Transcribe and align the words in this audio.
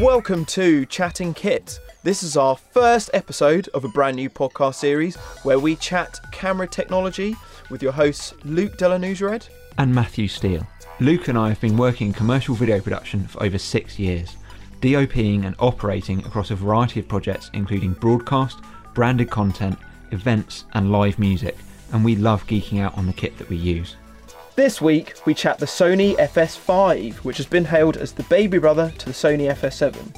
Welcome 0.00 0.44
to 0.46 0.84
Chatting 0.86 1.34
Kit. 1.34 1.78
This 2.02 2.24
is 2.24 2.36
our 2.36 2.56
first 2.56 3.10
episode 3.14 3.68
of 3.68 3.84
a 3.84 3.88
brand 3.88 4.16
new 4.16 4.28
podcast 4.28 4.74
series 4.74 5.14
where 5.44 5.60
we 5.60 5.76
chat 5.76 6.18
camera 6.32 6.66
technology 6.66 7.36
with 7.70 7.80
your 7.80 7.92
hosts 7.92 8.34
Luke 8.42 8.76
Delanusered 8.76 9.48
and 9.78 9.94
Matthew 9.94 10.26
Steele. 10.26 10.66
Luke 10.98 11.28
and 11.28 11.38
I 11.38 11.48
have 11.48 11.60
been 11.60 11.76
working 11.76 12.08
in 12.08 12.12
commercial 12.12 12.56
video 12.56 12.80
production 12.80 13.28
for 13.28 13.40
over 13.44 13.56
six 13.56 13.96
years, 13.96 14.36
DOPing 14.80 15.44
and 15.44 15.54
operating 15.60 16.18
across 16.26 16.50
a 16.50 16.56
variety 16.56 16.98
of 16.98 17.06
projects 17.06 17.50
including 17.52 17.92
broadcast, 17.92 18.58
branded 18.94 19.30
content, 19.30 19.78
events, 20.10 20.64
and 20.72 20.90
live 20.90 21.20
music, 21.20 21.56
and 21.92 22.04
we 22.04 22.16
love 22.16 22.44
geeking 22.48 22.80
out 22.80 22.98
on 22.98 23.06
the 23.06 23.12
kit 23.12 23.38
that 23.38 23.48
we 23.48 23.56
use. 23.56 23.94
This 24.56 24.80
week, 24.80 25.14
we 25.26 25.34
chat 25.34 25.58
the 25.58 25.66
Sony 25.66 26.14
FS5, 26.14 27.16
which 27.24 27.38
has 27.38 27.46
been 27.46 27.64
hailed 27.64 27.96
as 27.96 28.12
the 28.12 28.22
baby 28.24 28.58
brother 28.58 28.92
to 28.98 29.06
the 29.06 29.12
Sony 29.12 29.52
FS7. 29.52 30.16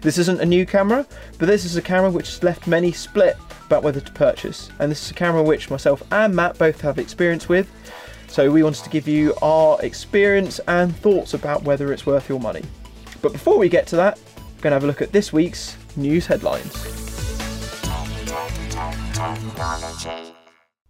This 0.00 0.16
isn't 0.16 0.40
a 0.40 0.46
new 0.46 0.64
camera, 0.64 1.06
but 1.38 1.44
this 1.44 1.66
is 1.66 1.76
a 1.76 1.82
camera 1.82 2.10
which 2.10 2.28
has 2.28 2.42
left 2.42 2.66
many 2.66 2.90
split 2.90 3.36
about 3.66 3.82
whether 3.82 4.00
to 4.00 4.12
purchase, 4.12 4.70
and 4.78 4.90
this 4.90 5.04
is 5.04 5.10
a 5.10 5.14
camera 5.14 5.42
which 5.42 5.68
myself 5.68 6.02
and 6.10 6.34
Matt 6.34 6.56
both 6.56 6.80
have 6.80 6.98
experience 6.98 7.50
with, 7.50 7.70
so 8.28 8.50
we 8.50 8.62
wanted 8.62 8.82
to 8.82 8.88
give 8.88 9.06
you 9.06 9.34
our 9.42 9.78
experience 9.82 10.58
and 10.68 10.96
thoughts 10.96 11.34
about 11.34 11.62
whether 11.64 11.92
it's 11.92 12.06
worth 12.06 12.30
your 12.30 12.40
money. 12.40 12.62
But 13.20 13.32
before 13.32 13.58
we 13.58 13.68
get 13.68 13.86
to 13.88 13.96
that, 13.96 14.18
we're 14.36 14.62
going 14.62 14.70
to 14.70 14.76
have 14.76 14.84
a 14.84 14.86
look 14.86 15.02
at 15.02 15.12
this 15.12 15.34
week's 15.34 15.76
news 15.96 16.24
headlines. 16.24 16.72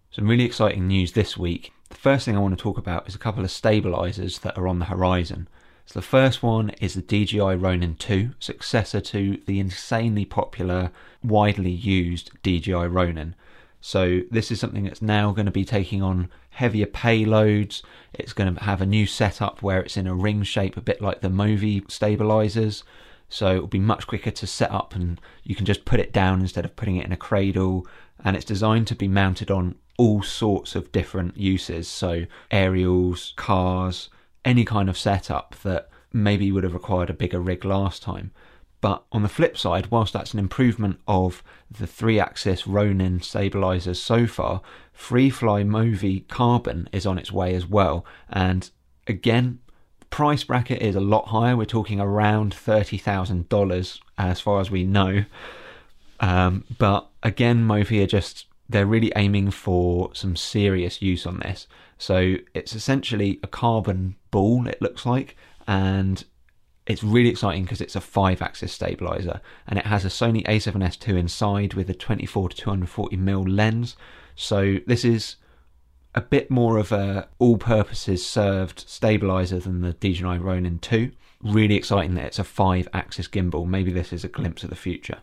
Some 0.09 0.25
really 0.25 0.45
exciting 0.45 0.87
news 0.87 1.11
this 1.11 1.37
week 1.37 1.73
the 1.89 1.95
first 1.95 2.25
thing 2.25 2.35
I 2.35 2.39
want 2.39 2.57
to 2.57 2.61
talk 2.61 2.77
about 2.77 3.07
is 3.07 3.15
a 3.15 3.19
couple 3.19 3.43
of 3.43 3.51
stabilizers 3.51 4.39
that 4.39 4.57
are 4.57 4.67
on 4.67 4.79
the 4.79 4.85
horizon. 4.85 5.47
So 5.85 5.99
the 5.99 6.05
first 6.05 6.43
one 6.43 6.71
is 6.81 6.95
the 6.95 7.01
DJI 7.01 7.55
Ronin 7.55 7.95
2, 7.95 8.31
successor 8.39 8.99
to 8.99 9.39
the 9.45 9.59
insanely 9.59 10.25
popular, 10.25 10.91
widely 11.23 11.71
used 11.71 12.31
DJI 12.43 12.87
Ronin. 12.87 13.35
So 13.79 14.21
this 14.29 14.51
is 14.51 14.59
something 14.59 14.83
that's 14.83 15.01
now 15.01 15.31
going 15.31 15.45
to 15.45 15.51
be 15.51 15.63
taking 15.63 16.01
on 16.01 16.29
heavier 16.49 16.87
payloads. 16.87 17.83
It's 18.13 18.33
going 18.33 18.53
to 18.53 18.63
have 18.63 18.81
a 18.81 18.85
new 18.85 19.05
setup 19.05 19.61
where 19.61 19.79
it's 19.79 19.95
in 19.95 20.07
a 20.07 20.15
ring 20.15 20.43
shape, 20.43 20.75
a 20.75 20.81
bit 20.81 21.01
like 21.01 21.21
the 21.21 21.29
Movi 21.29 21.89
stabilizers. 21.89 22.83
So 23.29 23.55
it'll 23.55 23.67
be 23.67 23.79
much 23.79 24.07
quicker 24.07 24.31
to 24.31 24.47
set 24.47 24.71
up, 24.71 24.93
and 24.93 25.21
you 25.43 25.55
can 25.55 25.65
just 25.65 25.85
put 25.85 25.99
it 25.99 26.11
down 26.11 26.41
instead 26.41 26.65
of 26.65 26.75
putting 26.75 26.97
it 26.97 27.05
in 27.05 27.11
a 27.11 27.17
cradle. 27.17 27.87
And 28.23 28.35
it's 28.35 28.45
designed 28.45 28.87
to 28.87 28.95
be 28.95 29.07
mounted 29.07 29.51
on 29.51 29.75
all 29.97 30.21
sorts 30.21 30.75
of 30.75 30.91
different 30.91 31.37
uses. 31.37 31.87
So, 31.87 32.25
aerials, 32.51 33.33
cars, 33.35 34.09
any 34.45 34.63
kind 34.63 34.89
of 34.89 34.97
setup 34.97 35.55
that 35.63 35.89
maybe 36.13 36.51
would 36.51 36.63
have 36.63 36.73
required 36.73 37.09
a 37.09 37.13
bigger 37.13 37.39
rig 37.39 37.65
last 37.65 38.01
time. 38.01 38.31
But 38.79 39.03
on 39.11 39.23
the 39.23 39.29
flip 39.29 39.57
side, 39.57 39.87
whilst 39.87 40.13
that's 40.13 40.33
an 40.33 40.39
improvement 40.39 40.99
of 41.07 41.43
the 41.69 41.87
three 41.87 42.19
axis 42.19 42.67
Ronin 42.67 43.21
stabilizers 43.21 44.01
so 44.01 44.27
far, 44.27 44.61
Freefly 44.95 45.65
Movi 45.65 46.27
Carbon 46.27 46.87
is 46.91 47.05
on 47.05 47.17
its 47.17 47.31
way 47.31 47.55
as 47.55 47.65
well. 47.65 48.05
And 48.29 48.69
again, 49.07 49.59
price 50.09 50.43
bracket 50.43 50.81
is 50.81 50.95
a 50.95 51.01
lot 51.01 51.29
higher. 51.29 51.57
We're 51.57 51.65
talking 51.65 51.99
around 51.99 52.53
$30,000 52.53 53.99
as 54.17 54.39
far 54.39 54.61
as 54.61 54.69
we 54.69 54.83
know. 54.83 55.25
Um, 56.19 56.63
but 56.77 57.09
again, 57.23 57.67
Movi 57.67 58.03
are 58.03 58.07
just 58.07 58.45
they're 58.69 58.85
really 58.85 59.11
aiming 59.15 59.51
for 59.51 60.13
some 60.13 60.35
serious 60.35 61.01
use 61.01 61.25
on 61.25 61.39
this. 61.39 61.67
So 61.97 62.35
it's 62.53 62.75
essentially 62.75 63.39
a 63.43 63.47
carbon 63.47 64.15
ball, 64.31 64.67
it 64.67 64.81
looks 64.81 65.05
like, 65.05 65.35
and 65.67 66.23
it's 66.85 67.03
really 67.03 67.29
exciting 67.29 67.63
because 67.63 67.81
it's 67.81 67.95
a 67.95 68.01
five 68.01 68.41
axis 68.41 68.71
stabilizer 68.71 69.41
and 69.67 69.77
it 69.77 69.85
has 69.85 70.05
a 70.05 70.09
Sony 70.09 70.45
a7S 70.45 71.07
II 71.07 71.19
inside 71.19 71.73
with 71.73 71.89
a 71.89 71.93
24 71.93 72.49
to 72.49 72.55
240 72.55 73.17
mm 73.17 73.55
lens. 73.55 73.95
So 74.35 74.77
this 74.87 75.03
is 75.03 75.35
a 76.15 76.21
bit 76.21 76.49
more 76.49 76.77
of 76.77 76.91
a 76.91 77.27
all 77.39 77.57
purposes 77.57 78.25
served 78.25 78.85
stabilizer 78.87 79.59
than 79.59 79.81
the 79.81 79.93
DJI 79.93 80.37
Ronin 80.37 80.79
2. 80.79 81.11
Really 81.43 81.75
exciting 81.75 82.15
that 82.15 82.25
it's 82.25 82.39
a 82.39 82.43
five 82.43 82.87
axis 82.93 83.27
gimbal. 83.27 83.67
Maybe 83.67 83.91
this 83.91 84.13
is 84.13 84.23
a 84.23 84.29
glimpse 84.29 84.63
of 84.63 84.69
the 84.69 84.75
future. 84.75 85.19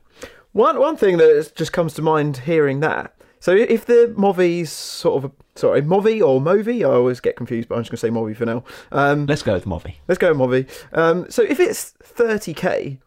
One 0.52 0.78
one 0.78 0.96
thing 0.96 1.16
that 1.16 1.52
just 1.56 1.72
comes 1.72 1.94
to 1.94 2.02
mind 2.02 2.36
hearing 2.38 2.80
that 2.80 3.16
so 3.44 3.54
if 3.54 3.84
the 3.84 4.10
Movi's 4.16 4.72
sort 4.72 5.22
of 5.22 5.30
a, 5.30 5.34
sorry 5.54 5.82
Movi 5.82 6.26
or 6.26 6.40
Movi, 6.40 6.80
I 6.80 6.94
always 6.94 7.20
get 7.20 7.36
confused, 7.36 7.68
but 7.68 7.74
I'm 7.74 7.82
just 7.82 7.90
going 7.90 7.98
to 7.98 8.00
say 8.00 8.08
Movi 8.08 8.34
for 8.34 8.46
now. 8.46 8.64
Um, 8.90 9.26
let's 9.26 9.42
go 9.42 9.52
with 9.52 9.66
Movi. 9.66 9.96
Let's 10.08 10.16
go 10.16 10.32
with 10.32 10.38
Movi. 10.38 10.98
Um, 10.98 11.30
so 11.30 11.42
if 11.42 11.60
it's 11.60 11.92
30k, 12.02 13.00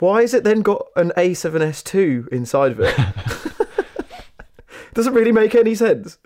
why 0.00 0.22
has 0.22 0.34
it 0.34 0.42
then 0.42 0.62
got 0.62 0.88
an 0.96 1.12
A7S2 1.16 2.26
inside 2.30 2.72
of 2.72 2.80
it? 2.80 2.96
Doesn't 4.94 5.14
really 5.14 5.30
make 5.30 5.54
any 5.54 5.76
sense. 5.76 6.18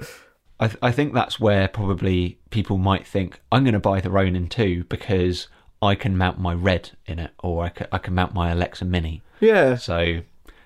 I, 0.58 0.68
th- 0.68 0.78
I 0.80 0.90
think 0.90 1.12
that's 1.12 1.38
where 1.38 1.68
probably 1.68 2.38
people 2.48 2.78
might 2.78 3.06
think 3.06 3.42
I'm 3.52 3.64
going 3.64 3.74
to 3.74 3.78
buy 3.78 4.00
the 4.00 4.10
Ronin 4.10 4.48
2 4.48 4.84
because 4.84 5.48
I 5.82 5.96
can 5.96 6.16
mount 6.16 6.40
my 6.40 6.54
Red 6.54 6.92
in 7.04 7.18
it, 7.18 7.32
or 7.40 7.62
I 7.62 7.68
can, 7.68 7.88
I 7.92 7.98
can 7.98 8.14
mount 8.14 8.32
my 8.32 8.52
Alexa 8.52 8.86
Mini. 8.86 9.20
Yeah. 9.38 9.76
So 9.76 10.22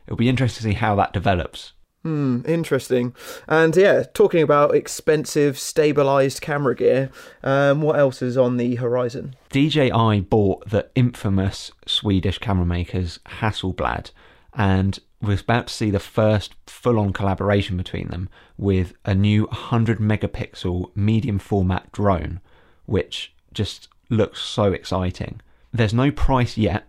it'll 0.06 0.16
be 0.16 0.28
interesting 0.28 0.62
to 0.62 0.74
see 0.76 0.78
how 0.78 0.94
that 0.94 1.12
develops. 1.12 1.72
Hmm, 2.04 2.42
interesting. 2.46 3.14
And 3.48 3.74
yeah, 3.74 4.02
talking 4.12 4.42
about 4.42 4.74
expensive 4.74 5.58
stabilized 5.58 6.42
camera 6.42 6.76
gear, 6.76 7.10
um, 7.42 7.80
what 7.80 7.98
else 7.98 8.20
is 8.20 8.36
on 8.36 8.58
the 8.58 8.74
horizon? 8.74 9.34
DJI 9.48 10.20
bought 10.20 10.68
the 10.68 10.90
infamous 10.94 11.72
Swedish 11.86 12.36
camera 12.36 12.66
makers 12.66 13.20
Hasselblad, 13.40 14.10
and 14.52 14.98
we're 15.22 15.40
about 15.40 15.68
to 15.68 15.74
see 15.74 15.90
the 15.90 15.98
first 15.98 16.54
full 16.66 16.98
on 16.98 17.14
collaboration 17.14 17.78
between 17.78 18.08
them 18.08 18.28
with 18.58 18.92
a 19.06 19.14
new 19.14 19.44
100 19.44 19.98
megapixel 19.98 20.94
medium 20.94 21.38
format 21.38 21.90
drone, 21.90 22.40
which 22.84 23.32
just 23.54 23.88
looks 24.10 24.40
so 24.40 24.74
exciting. 24.74 25.40
There's 25.72 25.94
no 25.94 26.10
price 26.10 26.58
yet, 26.58 26.86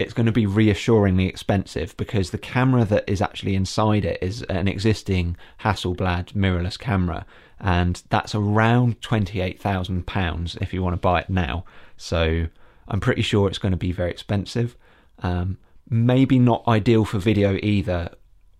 it's 0.00 0.14
going 0.14 0.26
to 0.26 0.32
be 0.32 0.46
reassuringly 0.46 1.26
expensive 1.26 1.94
because 1.98 2.30
the 2.30 2.38
camera 2.38 2.86
that 2.86 3.04
is 3.06 3.20
actually 3.20 3.54
inside 3.54 4.04
it 4.04 4.18
is 4.22 4.42
an 4.44 4.66
existing 4.66 5.36
Hasselblad 5.60 6.32
mirrorless 6.32 6.78
camera, 6.78 7.26
and 7.60 8.02
that's 8.08 8.34
around 8.34 9.00
£28,000 9.02 10.62
if 10.62 10.72
you 10.72 10.82
want 10.82 10.94
to 10.94 11.00
buy 11.00 11.20
it 11.20 11.28
now. 11.28 11.64
So 11.98 12.46
I'm 12.88 13.00
pretty 13.00 13.20
sure 13.20 13.46
it's 13.46 13.58
going 13.58 13.72
to 13.72 13.76
be 13.78 13.92
very 13.92 14.10
expensive. 14.10 14.74
Um, 15.18 15.58
maybe 15.88 16.38
not 16.38 16.66
ideal 16.66 17.04
for 17.04 17.18
video 17.18 17.58
either. 17.62 18.10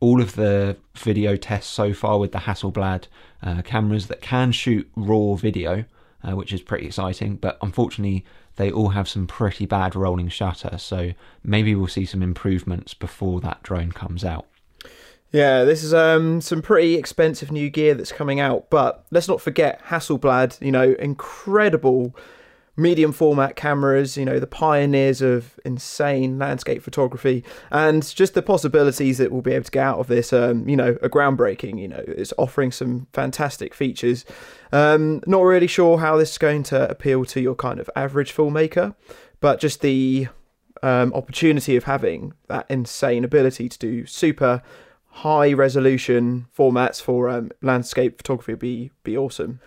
All 0.01 0.21
of 0.21 0.35
the 0.35 0.77
video 0.95 1.37
tests 1.37 1.73
so 1.73 1.95
far 1.95 2.19
with 2.19 2.33
the 2.33 2.39
Hasselblad 2.39 3.07
uh, 3.43 3.63
cameras 3.63 4.09
that 4.09 4.21
can 4.21 4.53
shoot 4.53 4.91
raw 4.95 5.35
video, 5.35 5.85
uh, 6.23 6.37
which 6.37 6.53
is 6.53 6.63
pretty 6.63 6.87
exciting, 6.87 7.37
but 7.37 7.59
unfortunately, 7.63 8.25
they 8.57 8.71
all 8.71 8.91
have 8.91 9.09
some 9.09 9.27
pretty 9.27 9.67
bad 9.67 9.95
rolling 9.95 10.29
shutter. 10.29 10.77
So 10.79 11.13
maybe 11.43 11.75
we'll 11.75 11.89
see 11.89 12.05
some 12.05 12.23
improvements 12.23 12.95
before 12.95 13.41
that 13.41 13.63
drone 13.63 13.93
comes 13.93 14.25
out. 14.25 14.47
Yeah, 15.33 15.63
this 15.63 15.85
is 15.85 15.95
um, 15.95 16.41
some 16.41 16.61
pretty 16.61 16.97
expensive 16.97 17.53
new 17.53 17.71
gear 17.71 17.95
that's 17.95 18.11
coming 18.11 18.41
out, 18.41 18.69
but 18.69 19.05
let's 19.13 19.29
not 19.29 19.41
forget 19.41 19.81
Hasselblad, 19.85 20.61
you 20.61 20.73
know, 20.73 20.97
incredible 20.99 22.17
medium 22.81 23.13
format 23.13 23.57
cameras, 23.57 24.17
you 24.17 24.25
know, 24.25 24.39
the 24.39 24.47
pioneers 24.47 25.21
of 25.21 25.61
insane 25.65 26.39
landscape 26.39 26.83
photography, 26.83 27.45
and 27.71 28.03
just 28.15 28.35
the 28.35 28.43
possibilities 28.43 29.19
that 29.19 29.31
we'll 29.31 29.43
be 29.43 29.53
able 29.53 29.65
to 29.65 29.71
get 29.71 29.85
out 29.85 29.99
of 29.99 30.07
this, 30.07 30.33
um, 30.33 30.69
you 30.69 30.77
know, 30.77 30.97
are 31.03 31.09
groundbreaking. 31.09 31.81
You 31.81 31.89
know, 31.89 32.05
it's 32.07 32.33
offering 32.39 32.73
some 32.73 33.07
fantastic 33.13 33.75
features. 33.75 34.25
Um, 34.73 35.23
not 35.27 35.43
really 35.43 35.67
sure 35.67 35.99
how 35.99 36.17
this 36.17 36.33
is 36.33 36.39
going 36.39 36.63
to 36.65 36.89
appeal 36.89 37.25
to 37.27 37.41
your 37.41 37.55
kind 37.55 37.79
of 37.79 37.91
average 37.95 38.35
filmmaker, 38.35 38.95
but 39.41 39.61
just 39.61 39.81
the 39.81 40.29
um, 40.83 41.13
opportunity 41.13 41.77
of 41.77 41.85
having 41.85 42.33
that 42.49 42.67
insane 42.69 43.25
ability 43.25 43.69
to 43.69 43.79
do 43.79 44.07
super 44.07 44.63
high 45.11 45.53
resolution 45.53 46.47
formats 46.57 47.03
for 47.03 47.29
um, 47.29 47.51
landscape 47.61 48.17
photography 48.19 48.53
would 48.53 48.61
be 48.61 48.91
be 49.03 49.17
awesome 49.17 49.61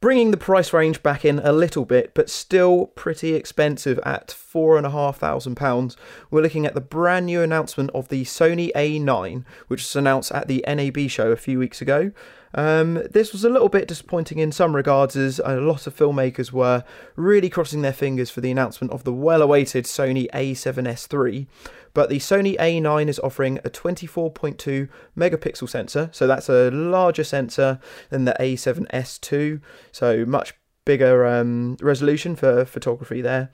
bringing 0.00 0.30
the 0.30 0.36
price 0.36 0.72
range 0.72 1.02
back 1.02 1.24
in 1.24 1.38
a 1.40 1.52
little 1.52 1.84
bit, 1.84 2.12
but 2.14 2.28
still 2.28 2.86
pretty 2.88 3.34
expensive 3.34 3.98
at 4.04 4.28
£4,500. 4.28 5.96
We're 6.30 6.42
looking 6.42 6.66
at 6.66 6.74
the 6.74 6.80
brand 6.80 7.26
new 7.26 7.42
announcement 7.42 7.90
of 7.94 8.08
the 8.08 8.24
Sony 8.24 8.70
A9, 8.74 9.44
which 9.68 9.80
was 9.80 9.96
announced 9.96 10.32
at 10.32 10.48
the 10.48 10.64
NAB 10.66 11.08
show 11.08 11.32
a 11.32 11.36
few 11.36 11.58
weeks 11.58 11.80
ago. 11.80 12.12
Um, 12.56 13.02
this 13.10 13.32
was 13.32 13.44
a 13.44 13.50
little 13.50 13.68
bit 13.68 13.86
disappointing 13.86 14.38
in 14.38 14.50
some 14.50 14.74
regards, 14.74 15.14
as 15.14 15.40
a 15.44 15.60
lot 15.60 15.86
of 15.86 15.94
filmmakers 15.94 16.50
were 16.50 16.84
really 17.14 17.50
crossing 17.50 17.82
their 17.82 17.92
fingers 17.92 18.30
for 18.30 18.40
the 18.40 18.50
announcement 18.50 18.92
of 18.92 19.04
the 19.04 19.12
well 19.12 19.42
awaited 19.42 19.84
Sony 19.84 20.28
A7S 20.32 21.12
III. 21.12 21.46
But 21.92 22.08
the 22.08 22.18
Sony 22.18 22.56
A9 22.56 23.08
is 23.08 23.18
offering 23.20 23.58
a 23.58 23.70
24.2 23.70 24.88
megapixel 25.16 25.68
sensor, 25.68 26.08
so 26.12 26.26
that's 26.26 26.48
a 26.48 26.70
larger 26.70 27.24
sensor 27.24 27.78
than 28.08 28.24
the 28.24 28.36
A7S 28.40 29.32
II, 29.32 29.60
so 29.92 30.24
much 30.24 30.54
bigger 30.86 31.26
um, 31.26 31.76
resolution 31.82 32.36
for 32.36 32.64
photography 32.64 33.20
there. 33.20 33.50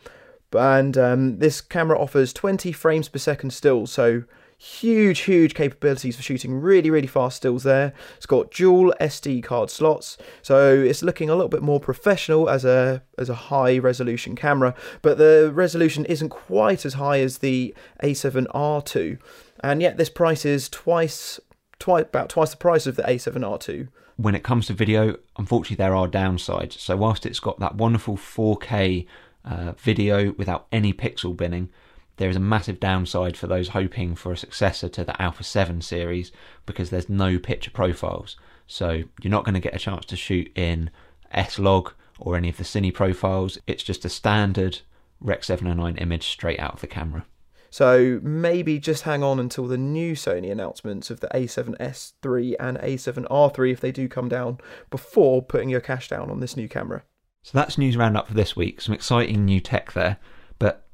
And 0.52 0.96
um, 0.96 1.38
this 1.38 1.60
camera 1.60 1.98
offers 1.98 2.32
20 2.32 2.70
frames 2.72 3.08
per 3.08 3.18
second 3.18 3.50
still, 3.50 3.86
so 3.86 4.24
huge, 4.62 5.20
huge 5.20 5.54
capabilities 5.54 6.14
for 6.14 6.22
shooting 6.22 6.54
really, 6.54 6.88
really 6.88 7.08
fast 7.08 7.38
stills 7.38 7.64
there. 7.64 7.92
It's 8.16 8.26
got 8.26 8.52
dual 8.52 8.94
SD 9.00 9.42
card 9.42 9.70
slots, 9.70 10.16
so 10.40 10.72
it's 10.72 11.02
looking 11.02 11.28
a 11.28 11.34
little 11.34 11.48
bit 11.48 11.62
more 11.62 11.80
professional 11.80 12.48
as 12.48 12.64
a 12.64 13.02
as 13.18 13.28
a 13.28 13.34
high 13.34 13.78
resolution 13.78 14.36
camera, 14.36 14.74
but 15.02 15.18
the 15.18 15.50
resolution 15.52 16.04
isn't 16.04 16.28
quite 16.28 16.86
as 16.86 16.94
high 16.94 17.18
as 17.18 17.38
the 17.38 17.74
A7R2, 18.04 19.18
and 19.64 19.82
yet 19.82 19.96
this 19.96 20.10
price 20.10 20.44
is 20.44 20.68
twice, 20.68 21.40
twice 21.80 22.04
about 22.04 22.28
twice 22.28 22.50
the 22.50 22.56
price 22.56 22.86
of 22.86 22.94
the 22.94 23.02
A7R2. 23.02 23.88
When 24.16 24.36
it 24.36 24.44
comes 24.44 24.66
to 24.66 24.74
video, 24.74 25.16
unfortunately, 25.36 25.82
there 25.82 25.96
are 25.96 26.06
downsides. 26.06 26.78
So 26.78 26.96
whilst 26.96 27.26
it's 27.26 27.40
got 27.40 27.58
that 27.58 27.74
wonderful 27.74 28.16
4K 28.16 29.06
uh, 29.44 29.72
video 29.72 30.32
without 30.34 30.66
any 30.70 30.92
pixel 30.92 31.36
binning 31.36 31.70
there 32.16 32.28
is 32.28 32.36
a 32.36 32.40
massive 32.40 32.78
downside 32.78 33.36
for 33.36 33.46
those 33.46 33.68
hoping 33.68 34.14
for 34.14 34.32
a 34.32 34.36
successor 34.36 34.88
to 34.90 35.04
the 35.04 35.20
Alpha 35.20 35.44
7 35.44 35.80
series 35.80 36.32
because 36.66 36.90
there's 36.90 37.08
no 37.08 37.38
picture 37.38 37.70
profiles. 37.70 38.36
So 38.66 39.02
you're 39.20 39.30
not 39.30 39.44
going 39.44 39.54
to 39.54 39.60
get 39.60 39.74
a 39.74 39.78
chance 39.78 40.04
to 40.06 40.16
shoot 40.16 40.50
in 40.54 40.90
S-Log 41.32 41.92
or 42.18 42.36
any 42.36 42.48
of 42.48 42.56
the 42.56 42.64
Cine 42.64 42.92
profiles. 42.92 43.58
It's 43.66 43.82
just 43.82 44.04
a 44.04 44.08
standard 44.08 44.80
Rec 45.20 45.44
709 45.44 45.96
image 45.96 46.28
straight 46.28 46.58
out 46.58 46.74
of 46.74 46.80
the 46.80 46.86
camera. 46.86 47.24
So 47.70 48.20
maybe 48.22 48.78
just 48.78 49.04
hang 49.04 49.22
on 49.22 49.38
until 49.38 49.66
the 49.66 49.78
new 49.78 50.12
Sony 50.12 50.52
announcements 50.52 51.10
of 51.10 51.20
the 51.20 51.28
A7S3 51.28 52.56
and 52.60 52.76
A7R3 52.78 53.72
if 53.72 53.80
they 53.80 53.92
do 53.92 54.08
come 54.08 54.28
down 54.28 54.58
before 54.90 55.40
putting 55.40 55.70
your 55.70 55.80
cash 55.80 56.08
down 56.08 56.30
on 56.30 56.40
this 56.40 56.54
new 56.54 56.68
camera. 56.68 57.02
So 57.42 57.52
that's 57.54 57.78
news 57.78 57.96
roundup 57.96 58.28
for 58.28 58.34
this 58.34 58.54
week. 58.54 58.82
Some 58.82 58.94
exciting 58.94 59.46
new 59.46 59.58
tech 59.58 59.92
there. 59.92 60.18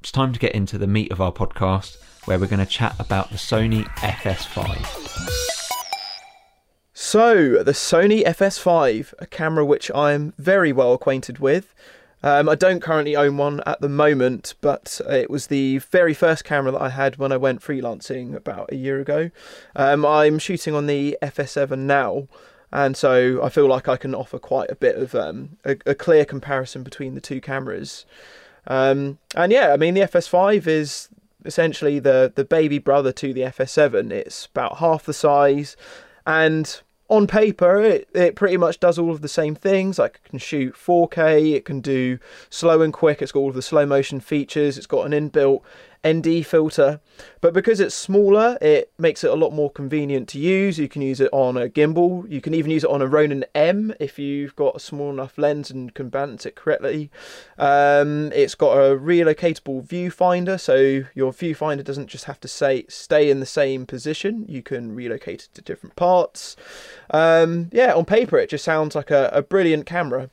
It's 0.00 0.12
time 0.12 0.32
to 0.32 0.38
get 0.38 0.54
into 0.54 0.78
the 0.78 0.86
meat 0.86 1.10
of 1.10 1.20
our 1.20 1.32
podcast 1.32 1.96
where 2.26 2.38
we're 2.38 2.46
going 2.46 2.64
to 2.64 2.66
chat 2.66 2.94
about 3.00 3.30
the 3.30 3.36
Sony 3.36 3.84
FS5. 3.96 5.28
So, 6.92 7.64
the 7.64 7.72
Sony 7.72 8.22
FS5, 8.24 9.14
a 9.18 9.26
camera 9.26 9.66
which 9.66 9.90
I'm 9.92 10.34
very 10.38 10.72
well 10.72 10.92
acquainted 10.92 11.40
with. 11.40 11.74
Um, 12.22 12.48
I 12.48 12.54
don't 12.54 12.80
currently 12.80 13.16
own 13.16 13.38
one 13.38 13.60
at 13.66 13.80
the 13.80 13.88
moment, 13.88 14.54
but 14.60 15.00
it 15.08 15.30
was 15.30 15.48
the 15.48 15.78
very 15.78 16.14
first 16.14 16.44
camera 16.44 16.70
that 16.70 16.82
I 16.82 16.90
had 16.90 17.16
when 17.16 17.32
I 17.32 17.36
went 17.36 17.60
freelancing 17.60 18.36
about 18.36 18.72
a 18.72 18.76
year 18.76 19.00
ago. 19.00 19.32
Um, 19.74 20.06
I'm 20.06 20.38
shooting 20.38 20.74
on 20.74 20.86
the 20.86 21.18
FS7 21.22 21.76
now, 21.76 22.28
and 22.72 22.96
so 22.96 23.42
I 23.42 23.48
feel 23.48 23.66
like 23.66 23.88
I 23.88 23.96
can 23.96 24.14
offer 24.14 24.38
quite 24.38 24.70
a 24.70 24.76
bit 24.76 24.94
of 24.94 25.16
um, 25.16 25.56
a, 25.64 25.76
a, 25.86 25.94
clear 25.96 26.24
comparison 26.24 26.84
between 26.84 27.14
the 27.16 27.20
two 27.20 27.40
cameras. 27.40 28.04
Um, 28.68 29.18
and 29.34 29.50
yeah, 29.50 29.72
I 29.72 29.76
mean 29.76 29.94
the 29.94 30.02
FS5 30.02 30.66
is 30.66 31.08
essentially 31.44 31.98
the 31.98 32.32
the 32.34 32.44
baby 32.44 32.78
brother 32.78 33.10
to 33.12 33.32
the 33.32 33.40
FS7. 33.40 34.12
It's 34.12 34.46
about 34.46 34.78
half 34.78 35.04
the 35.04 35.14
size, 35.14 35.76
and 36.26 36.80
on 37.08 37.26
paper, 37.26 37.80
it, 37.80 38.08
it 38.14 38.36
pretty 38.36 38.58
much 38.58 38.80
does 38.80 38.98
all 38.98 39.10
of 39.10 39.22
the 39.22 39.28
same 39.28 39.54
things. 39.54 39.98
Like 39.98 40.20
it 40.22 40.28
can 40.28 40.38
shoot 40.38 40.74
4K, 40.74 41.54
it 41.54 41.64
can 41.64 41.80
do 41.80 42.18
slow 42.50 42.82
and 42.82 42.92
quick, 42.92 43.22
it's 43.22 43.32
got 43.32 43.40
all 43.40 43.48
of 43.48 43.54
the 43.54 43.62
slow 43.62 43.86
motion 43.86 44.20
features, 44.20 44.76
it's 44.76 44.86
got 44.86 45.10
an 45.10 45.12
inbuilt 45.12 45.62
ND 46.06 46.46
filter. 46.46 47.00
But 47.40 47.52
because 47.52 47.80
it's 47.80 47.94
smaller, 47.94 48.58
it 48.60 48.92
makes 48.98 49.24
it 49.24 49.30
a 49.30 49.34
lot 49.34 49.52
more 49.52 49.70
convenient 49.70 50.28
to 50.30 50.38
use. 50.38 50.78
You 50.78 50.88
can 50.88 51.02
use 51.02 51.20
it 51.20 51.30
on 51.32 51.56
a 51.56 51.68
gimbal. 51.68 52.28
You 52.30 52.40
can 52.40 52.54
even 52.54 52.70
use 52.70 52.84
it 52.84 52.90
on 52.90 53.02
a 53.02 53.06
Ronin 53.06 53.44
M 53.54 53.94
if 54.00 54.18
you've 54.18 54.56
got 54.56 54.76
a 54.76 54.80
small 54.80 55.10
enough 55.10 55.38
lens 55.38 55.70
and 55.70 55.92
can 55.94 56.08
balance 56.08 56.46
it 56.46 56.54
correctly. 56.54 57.10
Um, 57.58 58.32
it's 58.32 58.54
got 58.54 58.76
a 58.76 58.96
relocatable 58.96 59.86
viewfinder, 59.86 60.58
so 60.58 61.04
your 61.14 61.32
viewfinder 61.32 61.84
doesn't 61.84 62.08
just 62.08 62.24
have 62.24 62.40
to 62.40 62.48
say 62.48 62.84
stay 62.88 63.30
in 63.30 63.40
the 63.40 63.46
same 63.46 63.86
position. 63.86 64.44
You 64.48 64.62
can 64.62 64.94
relocate 64.94 65.44
it 65.44 65.54
to 65.54 65.62
different 65.62 65.96
parts. 65.96 66.56
Um, 67.10 67.70
yeah, 67.72 67.94
on 67.94 68.04
paper 68.04 68.38
it 68.38 68.50
just 68.50 68.64
sounds 68.64 68.94
like 68.94 69.10
a, 69.10 69.30
a 69.32 69.42
brilliant 69.42 69.86
camera, 69.86 70.30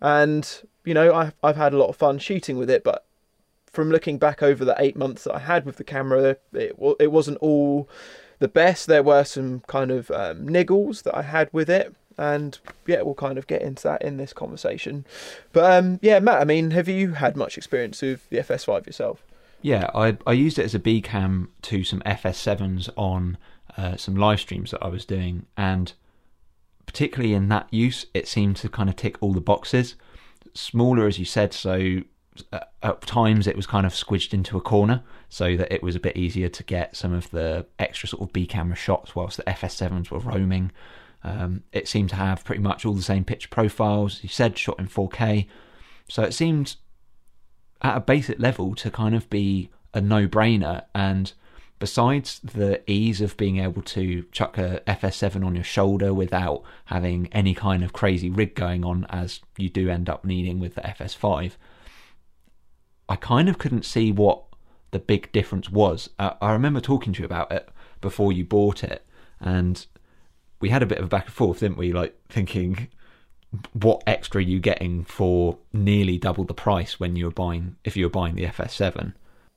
and 0.00 0.62
you 0.84 0.94
know 0.94 1.14
I've 1.14 1.34
I've 1.42 1.56
had 1.56 1.72
a 1.72 1.78
lot 1.78 1.88
of 1.88 1.96
fun 1.96 2.18
shooting 2.18 2.56
with 2.58 2.70
it, 2.70 2.84
but 2.84 3.05
from 3.76 3.90
looking 3.90 4.16
back 4.16 4.42
over 4.42 4.64
the 4.64 4.74
eight 4.78 4.96
months 4.96 5.24
that 5.24 5.34
I 5.34 5.38
had 5.38 5.66
with 5.66 5.76
the 5.76 5.84
camera, 5.84 6.38
it 6.54 6.74
it 6.98 7.12
wasn't 7.12 7.36
all 7.38 7.88
the 8.38 8.48
best. 8.48 8.86
There 8.86 9.02
were 9.02 9.22
some 9.22 9.60
kind 9.68 9.90
of 9.90 10.10
um, 10.10 10.48
niggles 10.48 11.02
that 11.02 11.14
I 11.14 11.20
had 11.20 11.50
with 11.52 11.68
it, 11.68 11.94
and 12.16 12.58
yeah, 12.86 13.02
we'll 13.02 13.14
kind 13.14 13.36
of 13.36 13.46
get 13.46 13.60
into 13.60 13.82
that 13.84 14.00
in 14.02 14.16
this 14.16 14.32
conversation. 14.32 15.04
But 15.52 15.70
um, 15.70 15.98
yeah, 16.00 16.18
Matt, 16.20 16.40
I 16.40 16.44
mean, 16.44 16.70
have 16.70 16.88
you 16.88 17.12
had 17.12 17.36
much 17.36 17.58
experience 17.58 18.00
with 18.00 18.28
the 18.30 18.38
FS5 18.38 18.86
yourself? 18.86 19.22
Yeah, 19.60 19.90
I 19.94 20.16
I 20.26 20.32
used 20.32 20.58
it 20.58 20.64
as 20.64 20.74
a 20.74 20.78
B 20.78 21.02
cam 21.02 21.50
to 21.62 21.84
some 21.84 22.00
FS7s 22.00 22.88
on 22.96 23.36
uh, 23.76 23.96
some 23.96 24.16
live 24.16 24.40
streams 24.40 24.70
that 24.70 24.82
I 24.82 24.88
was 24.88 25.04
doing, 25.04 25.44
and 25.54 25.92
particularly 26.86 27.34
in 27.34 27.50
that 27.50 27.68
use, 27.70 28.06
it 28.14 28.26
seemed 28.26 28.56
to 28.56 28.70
kind 28.70 28.88
of 28.88 28.96
tick 28.96 29.18
all 29.20 29.34
the 29.34 29.40
boxes. 29.42 29.96
Smaller, 30.54 31.06
as 31.06 31.18
you 31.18 31.26
said, 31.26 31.52
so 31.52 32.00
at 32.52 33.00
times 33.02 33.46
it 33.46 33.56
was 33.56 33.66
kind 33.66 33.86
of 33.86 33.92
squidged 33.92 34.32
into 34.32 34.56
a 34.56 34.60
corner 34.60 35.02
so 35.28 35.56
that 35.56 35.72
it 35.72 35.82
was 35.82 35.96
a 35.96 36.00
bit 36.00 36.16
easier 36.16 36.48
to 36.48 36.62
get 36.62 36.96
some 36.96 37.12
of 37.12 37.30
the 37.30 37.66
extra 37.78 38.08
sort 38.08 38.22
of 38.22 38.32
B 38.32 38.46
camera 38.46 38.76
shots 38.76 39.14
whilst 39.14 39.36
the 39.36 39.42
FS7s 39.44 40.10
were 40.10 40.18
roaming. 40.18 40.72
Um, 41.24 41.64
it 41.72 41.88
seemed 41.88 42.10
to 42.10 42.16
have 42.16 42.44
pretty 42.44 42.62
much 42.62 42.84
all 42.84 42.94
the 42.94 43.02
same 43.02 43.24
picture 43.24 43.48
profiles. 43.48 44.22
You 44.22 44.28
said 44.28 44.56
shot 44.56 44.78
in 44.78 44.86
4K, 44.86 45.46
so 46.08 46.22
it 46.22 46.32
seemed 46.32 46.76
at 47.82 47.96
a 47.96 48.00
basic 48.00 48.38
level 48.38 48.74
to 48.76 48.90
kind 48.90 49.14
of 49.14 49.28
be 49.28 49.70
a 49.92 50.00
no-brainer. 50.00 50.84
And 50.94 51.32
besides 51.78 52.40
the 52.40 52.82
ease 52.90 53.20
of 53.20 53.36
being 53.36 53.58
able 53.58 53.82
to 53.82 54.24
chuck 54.30 54.56
a 54.58 54.82
FS7 54.86 55.44
on 55.44 55.54
your 55.54 55.64
shoulder 55.64 56.14
without 56.14 56.62
having 56.86 57.28
any 57.32 57.54
kind 57.54 57.82
of 57.82 57.92
crazy 57.92 58.30
rig 58.30 58.54
going 58.54 58.84
on, 58.84 59.06
as 59.10 59.40
you 59.58 59.68
do 59.68 59.88
end 59.88 60.08
up 60.08 60.24
needing 60.24 60.60
with 60.60 60.76
the 60.76 60.82
FS5 60.82 61.52
I 63.08 63.16
kind 63.16 63.48
of 63.48 63.58
couldn't 63.58 63.84
see 63.84 64.12
what 64.12 64.42
the 64.90 64.98
big 64.98 65.30
difference 65.32 65.70
was. 65.70 66.10
Uh, 66.18 66.32
I 66.40 66.52
remember 66.52 66.80
talking 66.80 67.12
to 67.14 67.20
you 67.20 67.26
about 67.26 67.52
it 67.52 67.68
before 68.00 68.32
you 68.32 68.44
bought 68.44 68.82
it, 68.82 69.06
and 69.40 69.84
we 70.60 70.70
had 70.70 70.82
a 70.82 70.86
bit 70.86 70.98
of 70.98 71.04
a 71.04 71.08
back 71.08 71.26
and 71.26 71.34
forth, 71.34 71.60
didn't 71.60 71.78
we? 71.78 71.92
Like 71.92 72.16
thinking, 72.28 72.88
what 73.72 74.02
extra 74.06 74.38
are 74.38 74.42
you 74.42 74.58
getting 74.58 75.04
for 75.04 75.58
nearly 75.72 76.18
double 76.18 76.44
the 76.44 76.54
price 76.54 76.98
when 76.98 77.16
you 77.16 77.26
were 77.26 77.30
buying 77.30 77.76
if 77.84 77.96
you 77.96 78.04
were 78.06 78.10
buying 78.10 78.34
the 78.34 78.46
FS7? 78.46 79.14